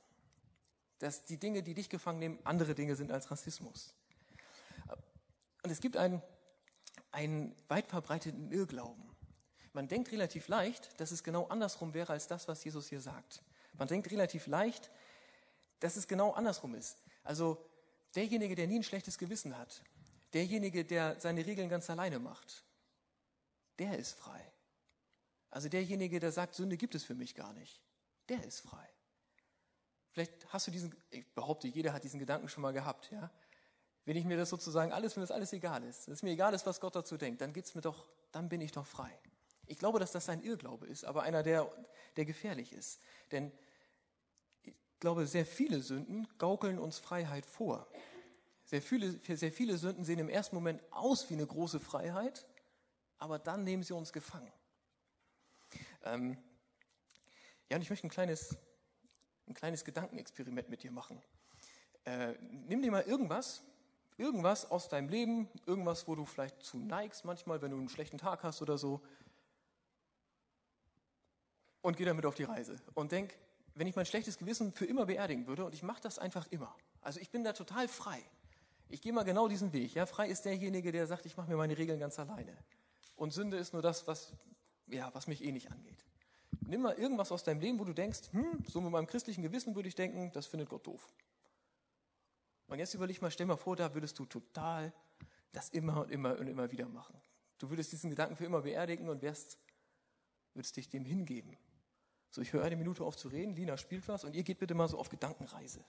Dass 0.99 1.25
die 1.25 1.39
Dinge, 1.39 1.63
die 1.63 1.75
dich 1.75 1.89
gefangen 1.89 2.19
nehmen, 2.19 2.39
andere 2.45 2.75
Dinge 2.75 2.97
sind 2.97 3.13
als 3.13 3.31
Rassismus. 3.31 3.95
Und 5.63 5.71
es 5.71 5.81
gibt 5.81 5.97
einen 5.97 6.23
einen 7.13 7.55
weit 7.69 7.87
verbreiteten 7.87 8.51
Irrglauben. 8.51 9.11
Man 9.73 9.89
denkt 9.89 10.13
relativ 10.13 10.49
leicht, 10.49 11.01
dass 11.01 11.13
es 11.13 11.23
genau 11.23 11.47
andersrum 11.47 11.95
wäre 11.95 12.13
als 12.13 12.27
das, 12.27 12.49
was 12.49 12.63
Jesus 12.65 12.89
hier 12.89 13.01
sagt. 13.01 13.43
Man 13.79 13.89
denkt 13.89 14.11
relativ 14.11 14.47
leicht, 14.47 14.91
dass 15.81 15.97
es 15.97 16.09
genau 16.09 16.33
andersrum 16.33 16.75
ist. 16.75 16.99
Also 17.25 17.65
derjenige, 18.15 18.55
der 18.55 18.67
nie 18.67 18.79
ein 18.79 18.85
schlechtes 18.85 19.19
Gewissen 19.19 19.57
hat, 19.57 19.83
derjenige, 20.33 20.85
der 20.85 21.19
seine 21.21 21.47
Regeln 21.47 21.69
ganz 21.69 21.89
alleine 21.89 22.19
macht, 22.19 22.65
der 23.79 23.99
ist 23.99 24.13
frei. 24.13 24.41
Also 25.51 25.69
derjenige, 25.69 26.21
der 26.21 26.33
sagt, 26.33 26.55
Sünde 26.55 26.77
gibt 26.77 26.95
es 26.95 27.05
für 27.05 27.15
mich 27.15 27.35
gar 27.35 27.53
nicht, 27.53 27.81
der 28.29 28.45
ist 28.45 28.61
frei. 28.61 28.89
Vielleicht 30.13 30.53
hast 30.53 30.67
du 30.67 30.71
diesen, 30.71 30.95
ich 31.11 31.27
behaupte, 31.35 31.69
jeder 31.69 31.93
hat 31.93 32.05
diesen 32.05 32.21
Gedanken 32.21 32.49
schon 32.49 32.63
mal 32.63 32.73
gehabt, 32.73 33.11
ja. 33.11 33.31
Wenn 34.05 34.17
ich 34.17 34.25
mir 34.25 34.37
das 34.37 34.51
sozusagen 34.51 34.93
alles, 34.93 35.17
wenn 35.17 35.21
das 35.21 35.31
alles 35.31 35.53
egal 35.53 35.83
ist, 35.85 36.09
wenn 36.09 36.15
es 36.15 36.23
mir 36.23 36.31
egal 36.31 36.55
ist, 36.55 36.67
was 36.67 36.81
Gott 36.81 36.97
dazu 36.97 37.17
denkt, 37.17 37.41
dann 37.41 37.53
geht's 37.53 37.75
mir 37.75 37.83
doch, 37.83 38.09
dann 38.33 38.49
bin 38.49 38.61
ich 38.61 38.73
doch 38.73 38.87
frei. 38.87 39.17
Ich 39.67 39.79
glaube, 39.79 40.01
dass 40.01 40.13
das 40.13 40.29
ein 40.29 40.43
Irrglaube 40.43 40.87
ist, 40.87 41.05
aber 41.05 41.23
einer, 41.23 41.43
der, 41.43 41.71
der 42.17 42.25
gefährlich 42.25 42.73
ist. 42.73 43.01
Denn 43.31 43.53
ich 44.63 44.75
glaube, 44.99 45.27
sehr 45.27 45.47
viele 45.47 45.81
Sünden 45.81 46.27
gaukeln 46.39 46.79
uns 46.79 46.99
Freiheit 46.99 47.47
vor. 47.47 47.89
Sehr 48.65 48.83
viele, 48.83 49.13
sehr 49.37 49.53
viele 49.53 49.77
Sünden 49.77 50.05
sehen 50.05 50.19
im 50.19 50.29
ersten 50.29 50.57
Moment 50.57 50.83
aus 50.91 51.29
wie 51.31 51.35
eine 51.35 51.47
große 51.47 51.79
Freiheit, 51.79 52.47
aber 53.19 53.39
dann 53.39 53.65
nehmen 53.65 53.83
sie 53.83 53.95
uns 53.95 54.13
gefangen. 54.13 54.53
Ähm, 56.05 56.37
ja, 57.69 57.77
und 57.77 57.83
ich 57.83 57.91
möchte 57.91 58.07
ein 58.07 58.11
kleines, 58.11 58.57
ein 59.47 59.55
kleines 59.55 59.85
Gedankenexperiment 59.85 60.69
mit 60.69 60.83
dir 60.83 60.91
machen. 60.91 61.23
Äh, 62.05 62.35
nimm 62.41 62.83
dir 62.83 62.91
mal 62.91 63.03
irgendwas, 63.03 63.63
Irgendwas 64.19 64.71
aus 64.71 64.89
deinem 64.89 65.09
Leben, 65.09 65.49
irgendwas, 65.67 66.07
wo 66.07 66.15
du 66.15 66.25
vielleicht 66.25 66.63
zu 66.63 66.79
neigst, 66.79 67.25
manchmal, 67.25 67.63
wenn 67.63 67.71
du 67.71 67.79
einen 67.79 67.89
schlechten 67.89 68.19
Tag 68.19 68.43
hast 68.43 68.63
oder 68.63 68.79
so. 68.79 69.01
Und 71.81 71.97
geh 71.97 72.05
damit 72.05 72.27
auf 72.27 72.35
die 72.35 72.45
Reise. 72.45 72.81
Und 72.95 73.13
denk, 73.13 73.37
wenn 73.75 73.87
ich 73.87 73.97
mein 73.97 74.07
schlechtes 74.07 74.39
Gewissen 74.39 74.73
für 74.73 74.85
immer 74.85 75.07
beerdigen 75.07 75.47
würde, 75.47 75.65
und 75.65 75.75
ich 75.75 75.83
mache 75.83 76.01
das 76.03 76.19
einfach 76.19 76.47
immer. 76.51 76.75
Also 77.01 77.21
ich 77.21 77.31
bin 77.31 77.43
da 77.43 77.53
total 77.53 77.89
frei. 77.89 78.23
Ich 78.89 79.01
gehe 79.01 79.13
mal 79.13 79.25
genau 79.25 79.49
diesen 79.49 79.73
Weg. 79.73 79.95
Ja, 79.95 80.07
frei 80.07 80.29
ist 80.29 80.45
derjenige, 80.45 80.93
der 80.93 81.07
sagt, 81.07 81.27
ich 81.27 81.37
mache 81.37 81.51
mir 81.51 81.57
meine 81.57 81.77
Regeln 81.77 81.99
ganz 81.99 82.19
alleine. 82.19 82.57
Und 83.17 83.33
Sünde 83.33 83.57
ist 83.57 83.73
nur 83.73 83.83
das, 83.83 84.07
was, 84.07 84.33
ja, 84.87 85.11
was 85.15 85.27
mich 85.27 85.43
eh 85.43 85.53
nicht 85.53 85.71
angeht. 85.73 86.05
Nimm 86.61 86.83
mal 86.83 86.95
irgendwas 86.95 87.33
aus 87.33 87.43
deinem 87.43 87.61
Leben, 87.61 87.79
wo 87.79 87.85
du 87.85 87.93
denkst, 87.93 88.33
hm, 88.33 88.65
so 88.69 88.81
mit 88.81 88.93
meinem 88.93 89.07
christlichen 89.07 89.43
Gewissen 89.43 89.75
würde 89.75 89.89
ich 89.89 89.95
denken, 89.95 90.31
das 90.33 90.47
findet 90.47 90.69
Gott 90.69 90.87
doof. 90.87 91.09
Und 92.67 92.79
jetzt 92.79 92.95
überleg 92.95 93.21
mal, 93.21 93.31
stell 93.31 93.47
mal 93.47 93.57
vor, 93.57 93.77
da 93.77 93.95
würdest 93.95 94.19
du 94.19 94.25
total 94.25 94.93
das 95.53 95.69
immer 95.69 96.01
und 96.03 96.11
immer 96.11 96.39
und 96.39 96.47
immer 96.47 96.71
wieder 96.71 96.89
machen. 96.89 97.21
Du 97.59 97.71
würdest 97.71 97.93
diesen 97.93 98.11
Gedanken 98.11 98.37
für 98.37 98.45
immer 98.45 98.63
beerdigen 98.63 99.09
und 99.09 99.23
wärst, 99.23 99.59
würdest 100.55 100.77
dich 100.77 100.89
dem 100.89 101.05
hingeben. 101.05 101.57
So, 102.31 102.41
ich 102.41 102.53
höre 102.53 102.65
eine 102.65 102.77
Minute 102.77 103.05
auf 103.05 103.17
zu 103.17 103.29
reden, 103.29 103.55
Lina 103.55 103.77
spielt 103.77 104.09
was 104.09 104.25
und 104.25 104.35
ihr 104.35 104.43
geht 104.43 104.59
bitte 104.59 104.75
mal 104.75 104.89
so 104.89 104.99
auf 104.99 105.11
Gedankenreise. 105.11 105.85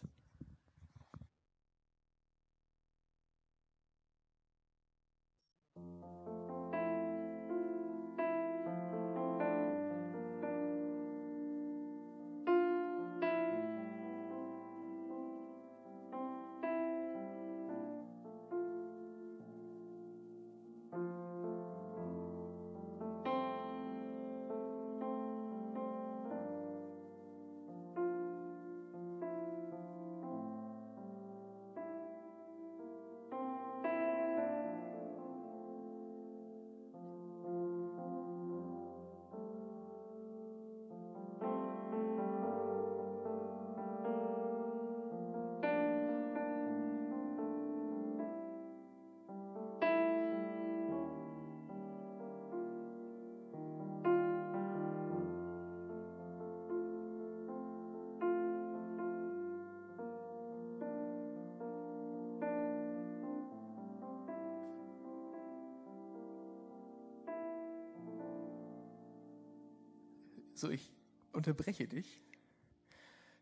So, 70.63 70.69
ich 70.69 70.93
unterbreche 71.33 71.89
dich. 71.89 72.21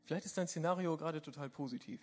Vielleicht 0.06 0.26
ist 0.26 0.40
dein 0.40 0.48
Szenario 0.48 0.98
gerade 0.98 1.22
total 1.22 1.52
positiv. 1.52 2.02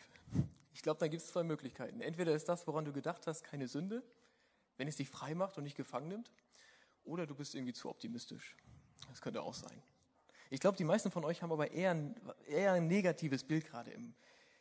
Ich 0.72 0.80
glaube, 0.80 1.00
da 1.00 1.08
gibt 1.08 1.20
es 1.20 1.28
zwei 1.32 1.42
Möglichkeiten. 1.42 2.00
Entweder 2.00 2.37
ist 2.37 2.48
das, 2.48 2.68
woran 2.68 2.84
du 2.84 2.92
gedacht 2.92 3.26
hast, 3.26 3.42
keine 3.42 3.66
Sünde, 3.66 4.04
wenn 4.76 4.87
es 4.87 4.94
dich 4.94 5.10
frei 5.10 5.34
macht 5.34 5.58
und 5.58 5.64
nicht 5.64 5.76
gefangen 5.76 6.06
nimmt, 6.06 6.30
oder 7.02 7.26
du 7.26 7.34
bist 7.34 7.56
irgendwie 7.56 7.72
zu 7.72 7.88
optimistisch. 7.88 8.54
Das 9.08 9.20
könnte 9.20 9.42
auch 9.42 9.54
sein. 9.54 9.82
Ich 10.50 10.60
glaube, 10.60 10.76
die 10.76 10.84
meisten 10.84 11.10
von 11.10 11.25
euch 11.25 11.42
haben 11.42 11.50
aber 11.50 11.72
eher 11.72 11.90
ein, 11.90 12.14
eher 12.46 12.75
ein 12.75 12.87
negatives 12.87 13.42
Bild 13.42 13.66
gerade 13.66 13.90
im, 13.90 14.14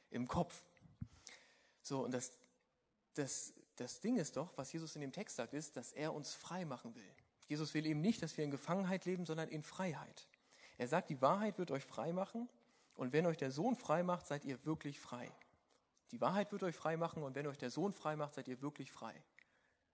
im 0.09 0.27
Kopf. 0.27 0.63
So, 1.83 2.03
und 2.03 2.15
das, 2.15 2.31
das, 3.13 3.53
das 3.75 3.99
Ding 3.99 4.17
ist 4.17 4.35
doch, 4.35 4.57
was 4.57 4.73
Jesus 4.73 4.95
in 4.95 5.01
dem 5.01 5.11
Text 5.11 5.35
sagt, 5.35 5.53
ist, 5.53 5.77
dass 5.77 5.91
er 5.91 6.15
uns 6.15 6.33
frei 6.33 6.65
machen 6.65 6.95
will. 6.95 7.13
Jesus 7.45 7.75
will 7.75 7.85
eben 7.85 8.01
nicht, 8.01 8.23
dass 8.23 8.35
wir 8.37 8.43
in 8.43 8.49
Gefangenheit 8.49 9.05
leben, 9.05 9.27
sondern 9.27 9.49
in 9.49 9.61
Freiheit. 9.61 10.27
Er 10.77 10.87
sagt, 10.87 11.09
die 11.09 11.21
Wahrheit 11.21 11.57
wird 11.57 11.71
euch 11.71 11.85
frei 11.85 12.13
machen 12.13 12.47
und 12.95 13.13
wenn 13.13 13.25
euch 13.25 13.37
der 13.37 13.51
Sohn 13.51 13.75
frei 13.75 14.03
macht, 14.03 14.27
seid 14.27 14.45
ihr 14.45 14.63
wirklich 14.65 14.99
frei. 14.99 15.31
Die 16.11 16.21
Wahrheit 16.21 16.51
wird 16.51 16.63
euch 16.63 16.75
frei 16.75 16.97
machen 16.97 17.23
und 17.23 17.35
wenn 17.35 17.47
euch 17.47 17.57
der 17.57 17.69
Sohn 17.69 17.93
frei 17.93 18.15
macht, 18.15 18.35
seid 18.35 18.47
ihr 18.47 18.61
wirklich 18.61 18.91
frei. 18.91 19.13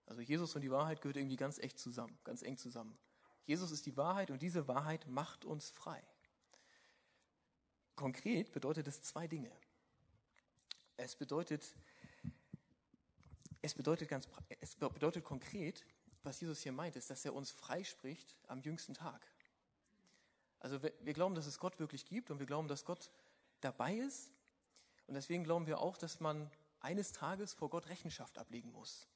Also 0.06 0.20
Jesus 0.20 0.54
und 0.54 0.60
die 0.60 0.70
Wahrheit 0.70 1.00
gehört 1.00 1.16
irgendwie 1.16 1.36
ganz 1.36 1.58
echt 1.58 1.78
zusammen, 1.78 2.16
ganz 2.24 2.42
eng 2.42 2.58
zusammen. 2.58 2.96
Jesus 3.46 3.70
ist 3.70 3.86
die 3.86 3.96
Wahrheit 3.96 4.30
und 4.30 4.42
diese 4.42 4.68
Wahrheit 4.68 5.06
macht 5.06 5.44
uns 5.44 5.70
frei. 5.70 6.02
Konkret 7.94 8.52
bedeutet 8.52 8.86
es 8.86 9.02
zwei 9.02 9.26
Dinge. 9.26 9.52
Es 10.96 11.16
bedeutet, 11.16 11.74
es 13.62 13.74
bedeutet 13.74 14.08
ganz, 14.08 14.28
es 14.60 14.76
bedeutet 14.76 15.24
konkret, 15.24 15.84
was 16.22 16.40
Jesus 16.40 16.60
hier 16.60 16.72
meint, 16.72 16.96
ist, 16.96 17.10
dass 17.10 17.24
er 17.24 17.34
uns 17.34 17.50
freispricht 17.50 18.34
am 18.46 18.60
jüngsten 18.62 18.94
Tag. 18.94 19.26
Also 20.64 20.80
wir 20.82 21.12
glauben, 21.12 21.34
dass 21.34 21.44
es 21.44 21.58
Gott 21.58 21.78
wirklich 21.78 22.06
gibt 22.06 22.30
und 22.30 22.38
wir 22.38 22.46
glauben, 22.46 22.68
dass 22.68 22.86
Gott 22.86 23.10
dabei 23.60 23.96
ist. 23.96 24.32
Und 25.06 25.12
deswegen 25.12 25.44
glauben 25.44 25.66
wir 25.66 25.78
auch, 25.78 25.98
dass 25.98 26.20
man 26.20 26.50
eines 26.80 27.12
Tages 27.12 27.52
vor 27.52 27.68
Gott 27.68 27.90
Rechenschaft 27.90 28.38
ablegen 28.38 28.72
muss. 28.72 29.06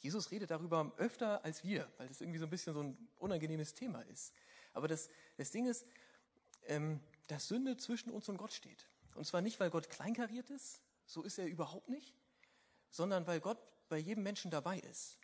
Jesus 0.00 0.30
redet 0.30 0.50
darüber 0.50 0.92
öfter 0.98 1.42
als 1.46 1.64
wir, 1.64 1.90
weil 1.96 2.08
das 2.08 2.20
irgendwie 2.20 2.38
so 2.38 2.44
ein 2.44 2.50
bisschen 2.50 2.74
so 2.74 2.82
ein 2.82 3.08
unangenehmes 3.16 3.72
Thema 3.72 4.02
ist. 4.02 4.34
Aber 4.74 4.86
das, 4.86 5.08
das 5.38 5.50
Ding 5.50 5.64
ist, 5.64 5.86
ähm, 6.64 7.00
dass 7.28 7.48
Sünde 7.48 7.78
zwischen 7.78 8.10
uns 8.10 8.28
und 8.28 8.36
Gott 8.36 8.52
steht. 8.52 8.86
Und 9.14 9.24
zwar 9.24 9.40
nicht, 9.40 9.58
weil 9.58 9.70
Gott 9.70 9.88
kleinkariert 9.88 10.50
ist, 10.50 10.82
so 11.06 11.22
ist 11.22 11.38
er 11.38 11.46
überhaupt 11.46 11.88
nicht, 11.88 12.14
sondern 12.90 13.26
weil 13.26 13.40
Gott 13.40 13.58
bei 13.88 13.96
jedem 13.96 14.24
Menschen 14.24 14.50
dabei 14.50 14.78
ist. 14.80 15.18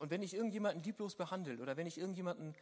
Und 0.00 0.10
wenn 0.10 0.20
ich 0.20 0.34
irgendjemanden 0.34 0.82
lieblos 0.82 1.14
behandle 1.14 1.62
oder 1.62 1.78
wenn 1.78 1.86
ich 1.86 1.96
irgendjemanden 1.96 2.54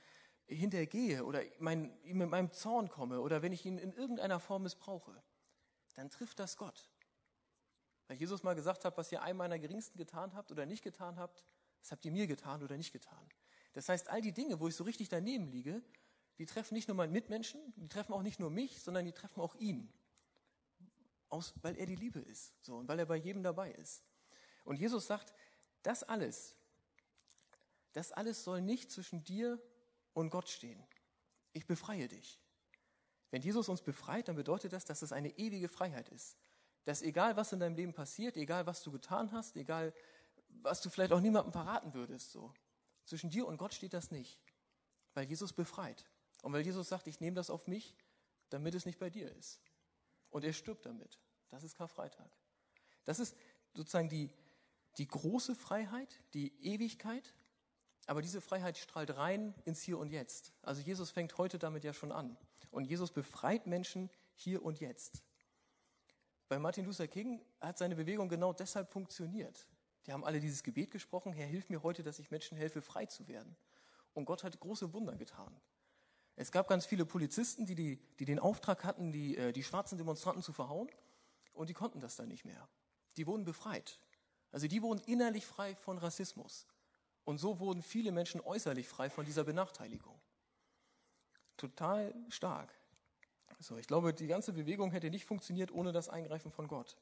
hintergehe 0.47 1.25
oder 1.25 1.43
mein, 1.59 1.99
ihm 2.05 2.19
mit 2.19 2.29
meinem 2.29 2.53
Zorn 2.53 2.89
komme 2.89 3.21
oder 3.21 3.43
wenn 3.43 3.53
ich 3.53 3.65
ihn 3.67 3.79
in 3.79 3.93
irgendeiner 3.93 4.39
Form 4.39 4.63
missbrauche, 4.63 5.23
dann 5.95 6.11
trifft 6.11 6.39
das 6.39 6.57
Gott. 6.57 6.91
Weil 8.07 8.19
Jesus 8.19 8.43
mal 8.43 8.55
gesagt 8.55 8.85
hat, 8.85 8.97
was 8.97 9.11
ihr 9.11 9.23
einem 9.23 9.39
meiner 9.39 9.59
Geringsten 9.59 9.99
getan 9.99 10.35
habt 10.35 10.53
oder 10.53 10.67
nicht 10.67 10.85
getan 10.85 11.19
habt, 11.19 11.45
das 11.81 11.91
habt 11.91 12.05
ihr 12.05 12.13
mir 12.13 12.27
getan 12.27 12.63
oder 12.63 12.77
nicht 12.77 12.93
getan. 12.93 13.29
Das 13.73 13.89
heißt, 13.89 14.09
all 14.09 14.21
die 14.21 14.33
Dinge, 14.33 14.61
wo 14.61 14.69
ich 14.69 14.77
so 14.77 14.85
richtig 14.85 15.09
daneben 15.09 15.49
liege, 15.49 15.83
die 16.39 16.47
treffen 16.47 16.75
nicht 16.75 16.89
nur 16.89 16.97
meinen 16.97 17.13
Mitmenschen, 17.13 17.61
die 17.77 17.89
treffen 17.89 18.13
auch 18.13 18.23
nicht 18.23 18.39
nur 18.39 18.51
mich, 18.51 18.83
sondern 18.83 19.05
die 19.05 19.13
treffen 19.13 19.41
auch 19.41 19.55
ihn. 19.57 19.93
Aus, 21.29 21.55
weil 21.63 21.77
er 21.77 21.87
die 21.87 21.97
Liebe 21.97 22.21
ist. 22.21 22.53
So, 22.63 22.77
und 22.77 22.89
weil 22.89 22.99
er 23.01 23.07
bei 23.07 23.17
jedem 23.17 23.43
dabei 23.43 23.73
ist. 23.73 24.05
Und 24.65 24.79
Jesus 24.79 25.07
sagt, 25.07 25.35
das 25.83 26.03
alles, 26.05 26.57
das 27.93 28.13
alles 28.13 28.45
soll 28.45 28.61
nicht 28.61 28.91
zwischen 28.91 29.25
dir 29.25 29.61
und 30.17 30.31
Gott 30.31 30.49
stehen. 30.49 30.83
Ich 31.53 31.67
befreie 31.67 32.09
dich. 32.09 32.41
Wenn 33.31 33.43
Jesus 33.43 33.69
uns 33.69 33.83
befreit, 33.83 34.29
dann 34.29 34.37
bedeutet 34.37 34.73
das, 34.73 34.87
dass 34.87 35.03
es 35.03 35.13
eine 35.13 35.37
ewige 35.37 35.69
Freiheit 35.69 36.09
ist. 36.09 36.39
Dass 36.85 37.03
egal 37.03 37.37
was 37.37 37.53
in 37.53 37.61
deinem 37.61 37.77
Leben 37.77 37.93
passiert, 37.93 38.37
egal 38.39 38.67
was 38.67 38.83
du 38.83 38.91
getan 38.91 39.31
hast, 39.33 39.57
egal 39.57 39.93
was 40.63 40.81
du 40.81 40.89
vielleicht 40.89 41.13
auch 41.13 41.21
niemandem 41.21 41.53
verraten 41.53 41.93
würdest, 41.93 42.33
so. 42.33 42.55
Zwischen 43.05 43.29
dir 43.29 43.47
und 43.47 43.59
Gott 43.59 43.75
steht 43.75 43.93
das 43.93 44.11
nicht. 44.11 44.41
Weil 45.13 45.29
Jesus 45.29 45.53
befreit. 45.53 46.07
Und 46.43 46.55
weil 46.55 46.65
Jesus 46.65 46.89
sagt, 46.89 47.07
ich 47.09 47.21
nehme 47.21 47.37
das 47.37 47.51
auf 47.51 47.67
mich, 47.67 47.95
damit 48.49 48.75
es 48.75 48.87
nicht 48.87 48.99
bei 48.99 49.11
dir 49.11 49.31
ist. 49.37 49.61
Und 50.31 50.45
er 50.45 50.55
stirbt 50.55 50.87
damit. 50.87 51.21
Das 51.51 51.63
ist 51.63 51.77
Karfreitag. 51.77 52.31
Das 53.05 53.19
ist 53.19 53.37
sozusagen 53.75 54.09
die, 54.09 54.31
die 54.97 55.09
große 55.09 55.55
Freiheit, 55.55 56.23
die 56.33 56.59
Ewigkeit, 56.65 57.35
aber 58.07 58.23
diese 58.23 58.41
Freiheit 58.41 58.79
strahlt 58.79 59.17
rein 59.17 59.55
ins 59.65 59.83
Hier 59.83 59.99
und 59.99 60.11
Jetzt. 60.11 60.53
Also 60.63 60.81
Jesus 60.81 61.11
fängt 61.11 61.37
heute 61.39 61.59
damit 61.59 61.85
ja 61.85 61.93
schon 61.93 62.13
an. 62.13 62.37
Und 62.71 62.85
Jesus 62.85 63.11
befreit 63.11 63.67
Menschen 63.67 64.11
hier 64.35 64.63
und 64.63 64.81
jetzt. 64.81 65.23
Bei 66.49 66.59
Martin 66.59 66.85
Luther 66.85 67.09
King 67.09 67.41
hat 67.61 67.79
seine 67.79 67.97
Bewegung 67.97 68.29
genau 68.29 68.53
deshalb 68.53 68.91
funktioniert. 68.93 69.67
Die 70.07 70.13
haben 70.13 70.25
alle 70.25 70.41
dieses 70.41 70.63
Gebet 70.63 70.91
gesprochen, 70.91 71.33
Herr, 71.33 71.47
hilf 71.47 71.69
mir 71.69 71.83
heute, 71.83 72.03
dass 72.03 72.19
ich 72.19 72.31
Menschen 72.31 72.57
helfe, 72.57 72.83
frei 72.83 73.07
zu 73.07 73.27
werden. 73.27 73.57
Und 74.15 74.27
Gott 74.27 74.45
hat 74.45 74.61
große 74.61 74.93
Wunder 74.93 75.17
getan. 75.17 75.55
Es 76.37 76.53
gab 76.53 76.69
ganz 76.69 76.87
viele 76.87 77.05
Polizisten, 77.05 77.67
die, 77.67 77.75
die, 77.75 77.97
die 78.19 78.25
den 78.25 78.39
Auftrag 78.39 78.85
hatten, 78.85 79.11
die, 79.11 79.37
äh, 79.37 79.53
die 79.53 79.65
schwarzen 79.65 79.99
Demonstranten 79.99 80.43
zu 80.43 80.53
verhauen. 80.53 80.89
Und 81.55 81.71
die 81.71 81.75
konnten 81.75 82.01
das 82.01 82.17
dann 82.17 82.29
nicht 82.29 82.45
mehr. 82.45 82.69
Die 83.17 83.27
wurden 83.27 83.45
befreit. 83.45 83.99
Also 84.53 84.69
die 84.69 84.83
wurden 84.83 85.01
innerlich 85.07 85.47
frei 85.47 85.75
von 85.75 85.99
Rassismus. 85.99 86.67
Und 87.27 87.39
so 87.39 87.59
wurden 87.59 87.83
viele 87.83 88.13
Menschen 88.13 88.41
äußerlich 88.41 88.87
frei 88.87 89.11
von 89.11 89.27
dieser 89.27 89.43
Benachteiligung. 89.43 90.19
Total 91.57 92.15
stark. 92.29 92.73
So, 93.59 93.77
ich 93.79 93.89
glaube, 93.89 94.15
die 94.15 94.29
ganze 94.29 94.53
Bewegung 94.53 94.93
hätte 94.93 95.11
nicht 95.11 95.25
funktioniert 95.25 95.73
ohne 95.73 95.91
das 95.91 96.09
Eingreifen 96.09 96.53
von 96.53 96.69
Gott. 96.69 96.97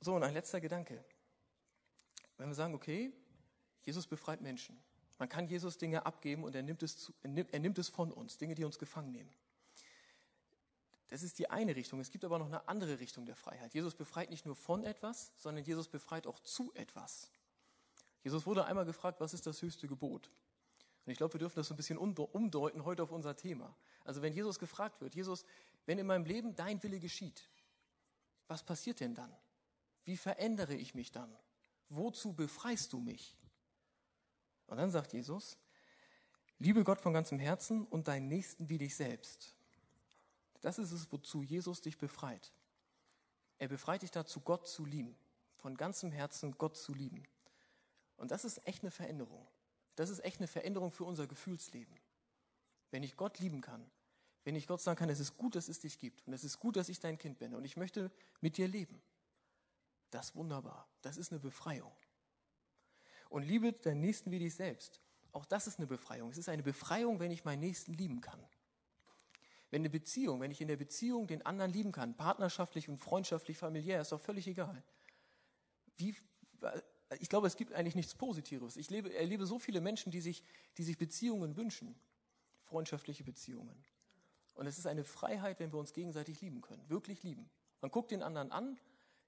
So, 0.00 0.14
und 0.14 0.22
ein 0.22 0.32
letzter 0.32 0.60
Gedanke. 0.60 1.04
Wenn 2.38 2.48
wir 2.48 2.54
sagen, 2.54 2.72
okay, 2.72 3.12
Jesus 3.82 4.06
befreit 4.06 4.40
Menschen. 4.40 4.80
Man 5.18 5.28
kann 5.28 5.48
Jesus 5.48 5.76
Dinge 5.76 6.06
abgeben 6.06 6.44
und 6.44 6.54
er 6.54 6.62
nimmt 6.62 6.84
es, 6.84 6.98
zu, 6.98 7.12
er 7.22 7.30
nimmt, 7.30 7.52
er 7.52 7.58
nimmt 7.58 7.78
es 7.78 7.88
von 7.88 8.12
uns, 8.12 8.38
Dinge, 8.38 8.54
die 8.54 8.64
uns 8.64 8.78
gefangen 8.78 9.10
nehmen. 9.10 9.34
Das 11.08 11.24
ist 11.24 11.40
die 11.40 11.50
eine 11.50 11.74
Richtung. 11.74 11.98
Es 11.98 12.12
gibt 12.12 12.24
aber 12.24 12.38
noch 12.38 12.46
eine 12.46 12.68
andere 12.68 13.00
Richtung 13.00 13.26
der 13.26 13.34
Freiheit. 13.34 13.74
Jesus 13.74 13.96
befreit 13.96 14.30
nicht 14.30 14.46
nur 14.46 14.54
von 14.54 14.84
etwas, 14.84 15.32
sondern 15.36 15.64
Jesus 15.64 15.88
befreit 15.88 16.28
auch 16.28 16.38
zu 16.38 16.72
etwas. 16.74 17.32
Jesus 18.22 18.46
wurde 18.46 18.64
einmal 18.64 18.84
gefragt, 18.84 19.20
was 19.20 19.34
ist 19.34 19.46
das 19.46 19.62
höchste 19.62 19.88
Gebot? 19.88 20.30
Und 21.04 21.12
ich 21.12 21.18
glaube, 21.18 21.34
wir 21.34 21.38
dürfen 21.38 21.56
das 21.56 21.68
so 21.68 21.74
ein 21.74 21.76
bisschen 21.76 21.98
umdeuten 21.98 22.84
heute 22.84 23.02
auf 23.02 23.10
unser 23.10 23.36
Thema. 23.36 23.74
Also 24.04 24.22
wenn 24.22 24.32
Jesus 24.32 24.58
gefragt 24.58 25.00
wird, 25.00 25.14
Jesus, 25.14 25.44
wenn 25.86 25.98
in 25.98 26.06
meinem 26.06 26.24
Leben 26.24 26.54
dein 26.54 26.82
Wille 26.82 27.00
geschieht, 27.00 27.48
was 28.48 28.62
passiert 28.62 29.00
denn 29.00 29.14
dann? 29.14 29.34
Wie 30.04 30.16
verändere 30.16 30.74
ich 30.74 30.94
mich 30.94 31.12
dann? 31.12 31.34
Wozu 31.88 32.32
befreist 32.32 32.92
du 32.92 33.00
mich? 33.00 33.36
Und 34.66 34.76
dann 34.76 34.90
sagt 34.90 35.12
Jesus, 35.12 35.58
liebe 36.58 36.84
Gott 36.84 37.00
von 37.00 37.12
ganzem 37.12 37.38
Herzen 37.38 37.86
und 37.86 38.08
deinen 38.08 38.28
Nächsten 38.28 38.68
wie 38.68 38.78
dich 38.78 38.94
selbst. 38.94 39.54
Das 40.60 40.78
ist 40.78 40.92
es, 40.92 41.10
wozu 41.10 41.42
Jesus 41.42 41.80
dich 41.80 41.98
befreit. 41.98 42.52
Er 43.58 43.68
befreit 43.68 44.02
dich 44.02 44.10
dazu, 44.10 44.40
Gott 44.40 44.68
zu 44.68 44.84
lieben. 44.84 45.16
Von 45.56 45.76
ganzem 45.76 46.12
Herzen 46.12 46.56
Gott 46.56 46.76
zu 46.76 46.94
lieben. 46.94 47.24
Und 48.20 48.30
das 48.30 48.44
ist 48.44 48.66
echt 48.66 48.82
eine 48.82 48.90
Veränderung. 48.90 49.48
Das 49.96 50.10
ist 50.10 50.22
echt 50.22 50.40
eine 50.40 50.46
Veränderung 50.46 50.92
für 50.92 51.04
unser 51.04 51.26
Gefühlsleben. 51.26 51.98
Wenn 52.90 53.02
ich 53.02 53.16
Gott 53.16 53.38
lieben 53.38 53.62
kann, 53.62 53.90
wenn 54.44 54.54
ich 54.56 54.66
Gott 54.66 54.82
sagen 54.82 54.98
kann, 54.98 55.08
es 55.08 55.20
ist 55.20 55.38
gut, 55.38 55.54
dass 55.54 55.68
es 55.68 55.80
dich 55.80 55.98
gibt 55.98 56.26
und 56.26 56.34
es 56.34 56.44
ist 56.44 56.60
gut, 56.60 56.76
dass 56.76 56.90
ich 56.90 57.00
dein 57.00 57.16
Kind 57.16 57.38
bin 57.38 57.54
und 57.54 57.64
ich 57.64 57.78
möchte 57.78 58.10
mit 58.42 58.58
dir 58.58 58.68
leben. 58.68 59.00
Das 60.10 60.26
ist 60.26 60.36
wunderbar. 60.36 60.86
Das 61.00 61.16
ist 61.16 61.32
eine 61.32 61.40
Befreiung. 61.40 61.92
Und 63.30 63.44
liebe 63.44 63.72
deinen 63.72 64.00
Nächsten 64.00 64.30
wie 64.30 64.38
dich 64.38 64.54
selbst. 64.54 65.00
Auch 65.32 65.46
das 65.46 65.66
ist 65.66 65.78
eine 65.78 65.86
Befreiung. 65.86 66.30
Es 66.30 66.36
ist 66.36 66.50
eine 66.50 66.62
Befreiung, 66.62 67.20
wenn 67.20 67.30
ich 67.30 67.46
meinen 67.46 67.60
Nächsten 67.60 67.94
lieben 67.94 68.20
kann. 68.20 68.44
Wenn 69.70 69.80
eine 69.80 69.90
Beziehung, 69.90 70.40
wenn 70.42 70.50
ich 70.50 70.60
in 70.60 70.68
der 70.68 70.76
Beziehung 70.76 71.26
den 71.26 71.46
anderen 71.46 71.72
lieben 71.72 71.92
kann, 71.92 72.16
partnerschaftlich 72.16 72.90
und 72.90 72.98
freundschaftlich, 72.98 73.56
familiär, 73.56 74.02
ist 74.02 74.12
doch 74.12 74.20
völlig 74.20 74.46
egal. 74.46 74.82
Wie, 75.96 76.14
ich 77.18 77.28
glaube, 77.28 77.46
es 77.46 77.56
gibt 77.56 77.72
eigentlich 77.72 77.96
nichts 77.96 78.14
Positives. 78.14 78.76
Ich 78.76 78.90
lebe, 78.90 79.12
erlebe 79.12 79.46
so 79.46 79.58
viele 79.58 79.80
Menschen, 79.80 80.12
die 80.12 80.20
sich, 80.20 80.44
die 80.78 80.84
sich 80.84 80.96
Beziehungen 80.96 81.56
wünschen. 81.56 81.98
Freundschaftliche 82.62 83.24
Beziehungen. 83.24 83.84
Und 84.54 84.66
es 84.66 84.78
ist 84.78 84.86
eine 84.86 85.04
Freiheit, 85.04 85.58
wenn 85.58 85.72
wir 85.72 85.78
uns 85.78 85.92
gegenseitig 85.92 86.40
lieben 86.40 86.60
können. 86.60 86.88
Wirklich 86.88 87.22
lieben. 87.22 87.50
Man 87.80 87.90
guckt 87.90 88.10
den 88.10 88.22
anderen 88.22 88.52
an, 88.52 88.78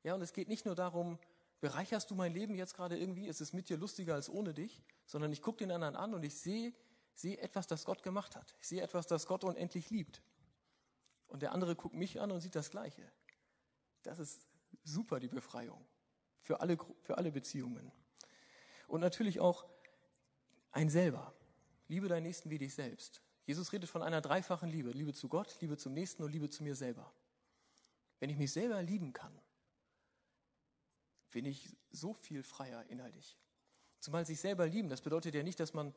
ja, 0.04 0.14
und 0.14 0.22
es 0.22 0.32
geht 0.32 0.48
nicht 0.48 0.64
nur 0.66 0.74
darum, 0.74 1.18
bereicherst 1.60 2.10
du 2.10 2.14
mein 2.14 2.32
Leben 2.32 2.54
jetzt 2.54 2.74
gerade 2.74 2.98
irgendwie, 2.98 3.26
ist 3.26 3.40
es 3.40 3.52
mit 3.52 3.68
dir 3.68 3.76
lustiger 3.76 4.14
als 4.14 4.28
ohne 4.28 4.52
dich, 4.52 4.82
sondern 5.06 5.32
ich 5.32 5.42
gucke 5.42 5.58
den 5.58 5.70
anderen 5.70 5.96
an 5.96 6.12
und 6.12 6.24
ich 6.24 6.36
sehe, 6.36 6.72
sehe 7.14 7.38
etwas, 7.38 7.66
das 7.66 7.84
Gott 7.84 8.02
gemacht 8.02 8.36
hat. 8.36 8.54
Ich 8.60 8.68
sehe 8.68 8.82
etwas, 8.82 9.06
das 9.06 9.26
Gott 9.26 9.44
unendlich 9.44 9.90
liebt. 9.90 10.22
Und 11.28 11.42
der 11.42 11.52
andere 11.52 11.76
guckt 11.76 11.94
mich 11.94 12.20
an 12.20 12.30
und 12.30 12.40
sieht 12.40 12.54
das 12.54 12.70
Gleiche. 12.70 13.10
Das 14.02 14.18
ist 14.18 14.46
super, 14.84 15.20
die 15.20 15.28
Befreiung. 15.28 15.82
Für 16.42 16.60
alle, 16.60 16.76
für 17.02 17.18
alle 17.18 17.32
Beziehungen. 17.32 17.90
Und 18.88 19.00
natürlich 19.00 19.40
auch 19.40 19.64
ein 20.72 20.90
selber. 20.90 21.32
Liebe 21.88 22.08
deinen 22.08 22.24
Nächsten 22.24 22.50
wie 22.50 22.58
dich 22.58 22.74
selbst. 22.74 23.22
Jesus 23.46 23.72
redet 23.72 23.88
von 23.88 24.02
einer 24.02 24.20
dreifachen 24.20 24.68
Liebe. 24.68 24.90
Liebe 24.90 25.12
zu 25.12 25.28
Gott, 25.28 25.56
Liebe 25.60 25.76
zum 25.76 25.94
Nächsten 25.94 26.22
und 26.22 26.32
Liebe 26.32 26.48
zu 26.48 26.62
mir 26.62 26.74
selber. 26.74 27.12
Wenn 28.20 28.30
ich 28.30 28.36
mich 28.36 28.52
selber 28.52 28.80
lieben 28.82 29.12
kann, 29.12 29.36
bin 31.30 31.44
ich 31.44 31.76
so 31.90 32.14
viel 32.14 32.42
freier 32.42 32.84
inhaltlich. 32.88 33.36
Zumal 33.98 34.24
sich 34.26 34.40
selber 34.40 34.66
lieben, 34.66 34.88
das 34.88 35.00
bedeutet 35.00 35.34
ja 35.34 35.42
nicht, 35.42 35.58
dass 35.58 35.74
man, 35.74 35.94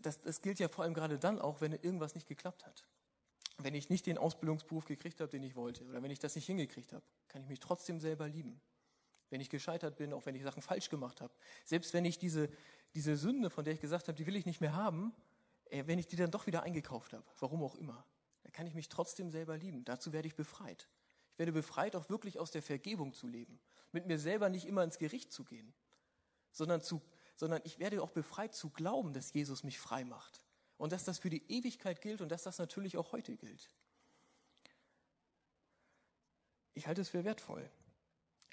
das, 0.00 0.20
das 0.20 0.42
gilt 0.42 0.58
ja 0.58 0.68
vor 0.68 0.84
allem 0.84 0.94
gerade 0.94 1.18
dann 1.18 1.38
auch, 1.38 1.60
wenn 1.60 1.72
irgendwas 1.72 2.14
nicht 2.14 2.26
geklappt 2.26 2.66
hat. 2.66 2.84
Wenn 3.58 3.74
ich 3.74 3.90
nicht 3.90 4.06
den 4.06 4.18
Ausbildungsberuf 4.18 4.86
gekriegt 4.86 5.20
habe, 5.20 5.30
den 5.30 5.42
ich 5.42 5.54
wollte, 5.54 5.84
oder 5.84 6.02
wenn 6.02 6.10
ich 6.10 6.18
das 6.18 6.34
nicht 6.34 6.46
hingekriegt 6.46 6.92
habe, 6.92 7.04
kann 7.28 7.42
ich 7.42 7.48
mich 7.48 7.60
trotzdem 7.60 8.00
selber 8.00 8.28
lieben. 8.28 8.60
Wenn 9.30 9.40
ich 9.40 9.48
gescheitert 9.48 9.96
bin, 9.96 10.12
auch 10.12 10.26
wenn 10.26 10.34
ich 10.34 10.42
Sachen 10.42 10.62
falsch 10.62 10.90
gemacht 10.90 11.20
habe. 11.20 11.32
Selbst 11.64 11.94
wenn 11.94 12.04
ich 12.04 12.18
diese, 12.18 12.50
diese 12.94 13.16
Sünde, 13.16 13.50
von 13.50 13.64
der 13.64 13.74
ich 13.74 13.80
gesagt 13.80 14.08
habe, 14.08 14.16
die 14.16 14.26
will 14.26 14.36
ich 14.36 14.46
nicht 14.46 14.60
mehr 14.60 14.74
haben, 14.74 15.14
äh, 15.66 15.84
wenn 15.86 15.98
ich 15.98 16.06
die 16.06 16.16
dann 16.16 16.30
doch 16.30 16.46
wieder 16.46 16.62
eingekauft 16.62 17.12
habe, 17.12 17.24
warum 17.38 17.62
auch 17.62 17.76
immer, 17.76 18.04
dann 18.42 18.52
kann 18.52 18.66
ich 18.66 18.74
mich 18.74 18.88
trotzdem 18.88 19.30
selber 19.30 19.56
lieben. 19.56 19.84
Dazu 19.84 20.12
werde 20.12 20.28
ich 20.28 20.34
befreit. 20.34 20.88
Ich 21.32 21.38
werde 21.38 21.52
befreit, 21.52 21.96
auch 21.96 22.10
wirklich 22.10 22.38
aus 22.38 22.50
der 22.50 22.62
Vergebung 22.62 23.14
zu 23.14 23.26
leben 23.26 23.60
mit 23.92 24.06
mir 24.06 24.18
selber 24.18 24.48
nicht 24.48 24.66
immer 24.66 24.84
ins 24.84 24.98
Gericht 24.98 25.32
zu 25.32 25.44
gehen, 25.44 25.72
sondern, 26.52 26.82
zu, 26.82 27.02
sondern 27.36 27.60
ich 27.64 27.78
werde 27.78 28.02
auch 28.02 28.10
befreit 28.10 28.54
zu 28.54 28.70
glauben, 28.70 29.12
dass 29.12 29.32
Jesus 29.32 29.64
mich 29.64 29.78
frei 29.78 30.04
macht 30.04 30.42
und 30.76 30.92
dass 30.92 31.04
das 31.04 31.18
für 31.18 31.30
die 31.30 31.50
Ewigkeit 31.50 32.00
gilt 32.00 32.20
und 32.20 32.30
dass 32.30 32.42
das 32.42 32.58
natürlich 32.58 32.96
auch 32.96 33.12
heute 33.12 33.36
gilt. 33.36 33.70
Ich 36.74 36.86
halte 36.86 37.00
es 37.00 37.08
für 37.08 37.24
wertvoll. 37.24 37.68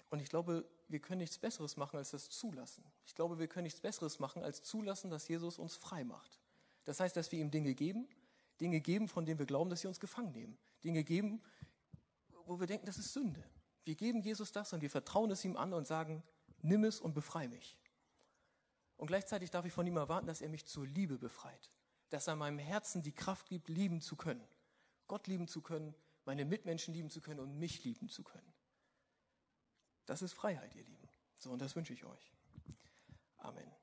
Und 0.10 0.22
ich 0.22 0.30
glaube, 0.30 0.70
wir 0.88 1.00
können 1.00 1.20
nichts 1.20 1.38
Besseres 1.38 1.76
machen, 1.76 1.98
als 1.98 2.12
das 2.12 2.30
zulassen. 2.30 2.84
Ich 3.06 3.16
glaube, 3.16 3.40
wir 3.40 3.48
können 3.48 3.64
nichts 3.64 3.82
Besseres 3.82 4.20
machen, 4.20 4.44
als 4.44 4.64
zulassen, 4.64 5.10
dass 5.10 5.28
Jesus 5.28 5.60
uns 5.60 5.76
frei 5.76 6.04
macht. 6.04 6.40
Das 6.86 7.00
heißt, 7.00 7.16
dass 7.18 7.32
wir 7.32 7.40
ihm 7.40 7.52
Dinge 7.52 7.76
geben, 7.76 8.08
Dinge 8.62 8.80
geben, 8.80 9.08
von 9.08 9.26
denen 9.26 9.40
wir 9.40 9.46
glauben, 9.46 9.70
dass 9.70 9.82
sie 9.82 9.88
uns 9.88 10.00
gefangen 10.00 10.32
nehmen. 10.32 10.58
Dinge 10.84 11.04
geben, 11.04 11.42
wo 12.46 12.60
wir 12.60 12.68
denken, 12.68 12.86
das 12.86 12.98
ist 12.98 13.12
Sünde. 13.12 13.44
Wir 13.84 13.96
geben 13.96 14.22
Jesus 14.22 14.52
das 14.52 14.72
und 14.74 14.82
wir 14.82 14.90
vertrauen 14.90 15.30
es 15.32 15.44
ihm 15.44 15.58
an 15.58 15.74
und 15.74 15.86
sagen, 15.86 16.24
nimm 16.62 16.86
es 16.86 17.00
und 17.00 17.14
befreie 17.14 17.50
mich. 17.50 17.78
Und 18.96 19.08
gleichzeitig 19.08 19.52
darf 19.52 19.66
ich 19.66 19.74
von 19.74 19.86
ihm 19.86 19.98
erwarten, 19.98 20.28
dass 20.28 20.42
er 20.42 20.50
mich 20.50 20.66
zur 20.66 20.88
Liebe 20.88 21.18
befreit. 21.18 21.72
Dass 22.10 22.28
er 22.28 22.36
meinem 22.36 22.60
Herzen 22.60 23.04
die 23.04 23.12
Kraft 23.12 23.48
gibt, 23.48 23.70
lieben 23.70 24.02
zu 24.02 24.16
können. 24.16 24.48
Gott 25.08 25.28
lieben 25.28 25.48
zu 25.48 25.62
können, 25.62 25.94
meine 26.26 26.46
Mitmenschen 26.46 26.94
lieben 26.94 27.10
zu 27.10 27.22
können 27.22 27.40
und 27.40 27.60
mich 27.60 27.84
lieben 27.84 28.10
zu 28.10 28.24
können. 28.24 28.54
Das 30.08 30.22
ist 30.22 30.34
Freiheit, 30.34 30.74
ihr 30.74 30.84
Lieben. 30.84 31.08
So, 31.38 31.52
und 31.52 31.62
das 31.62 31.76
wünsche 31.76 31.94
ich 31.94 32.04
euch. 32.06 32.34
Amen. 33.38 33.77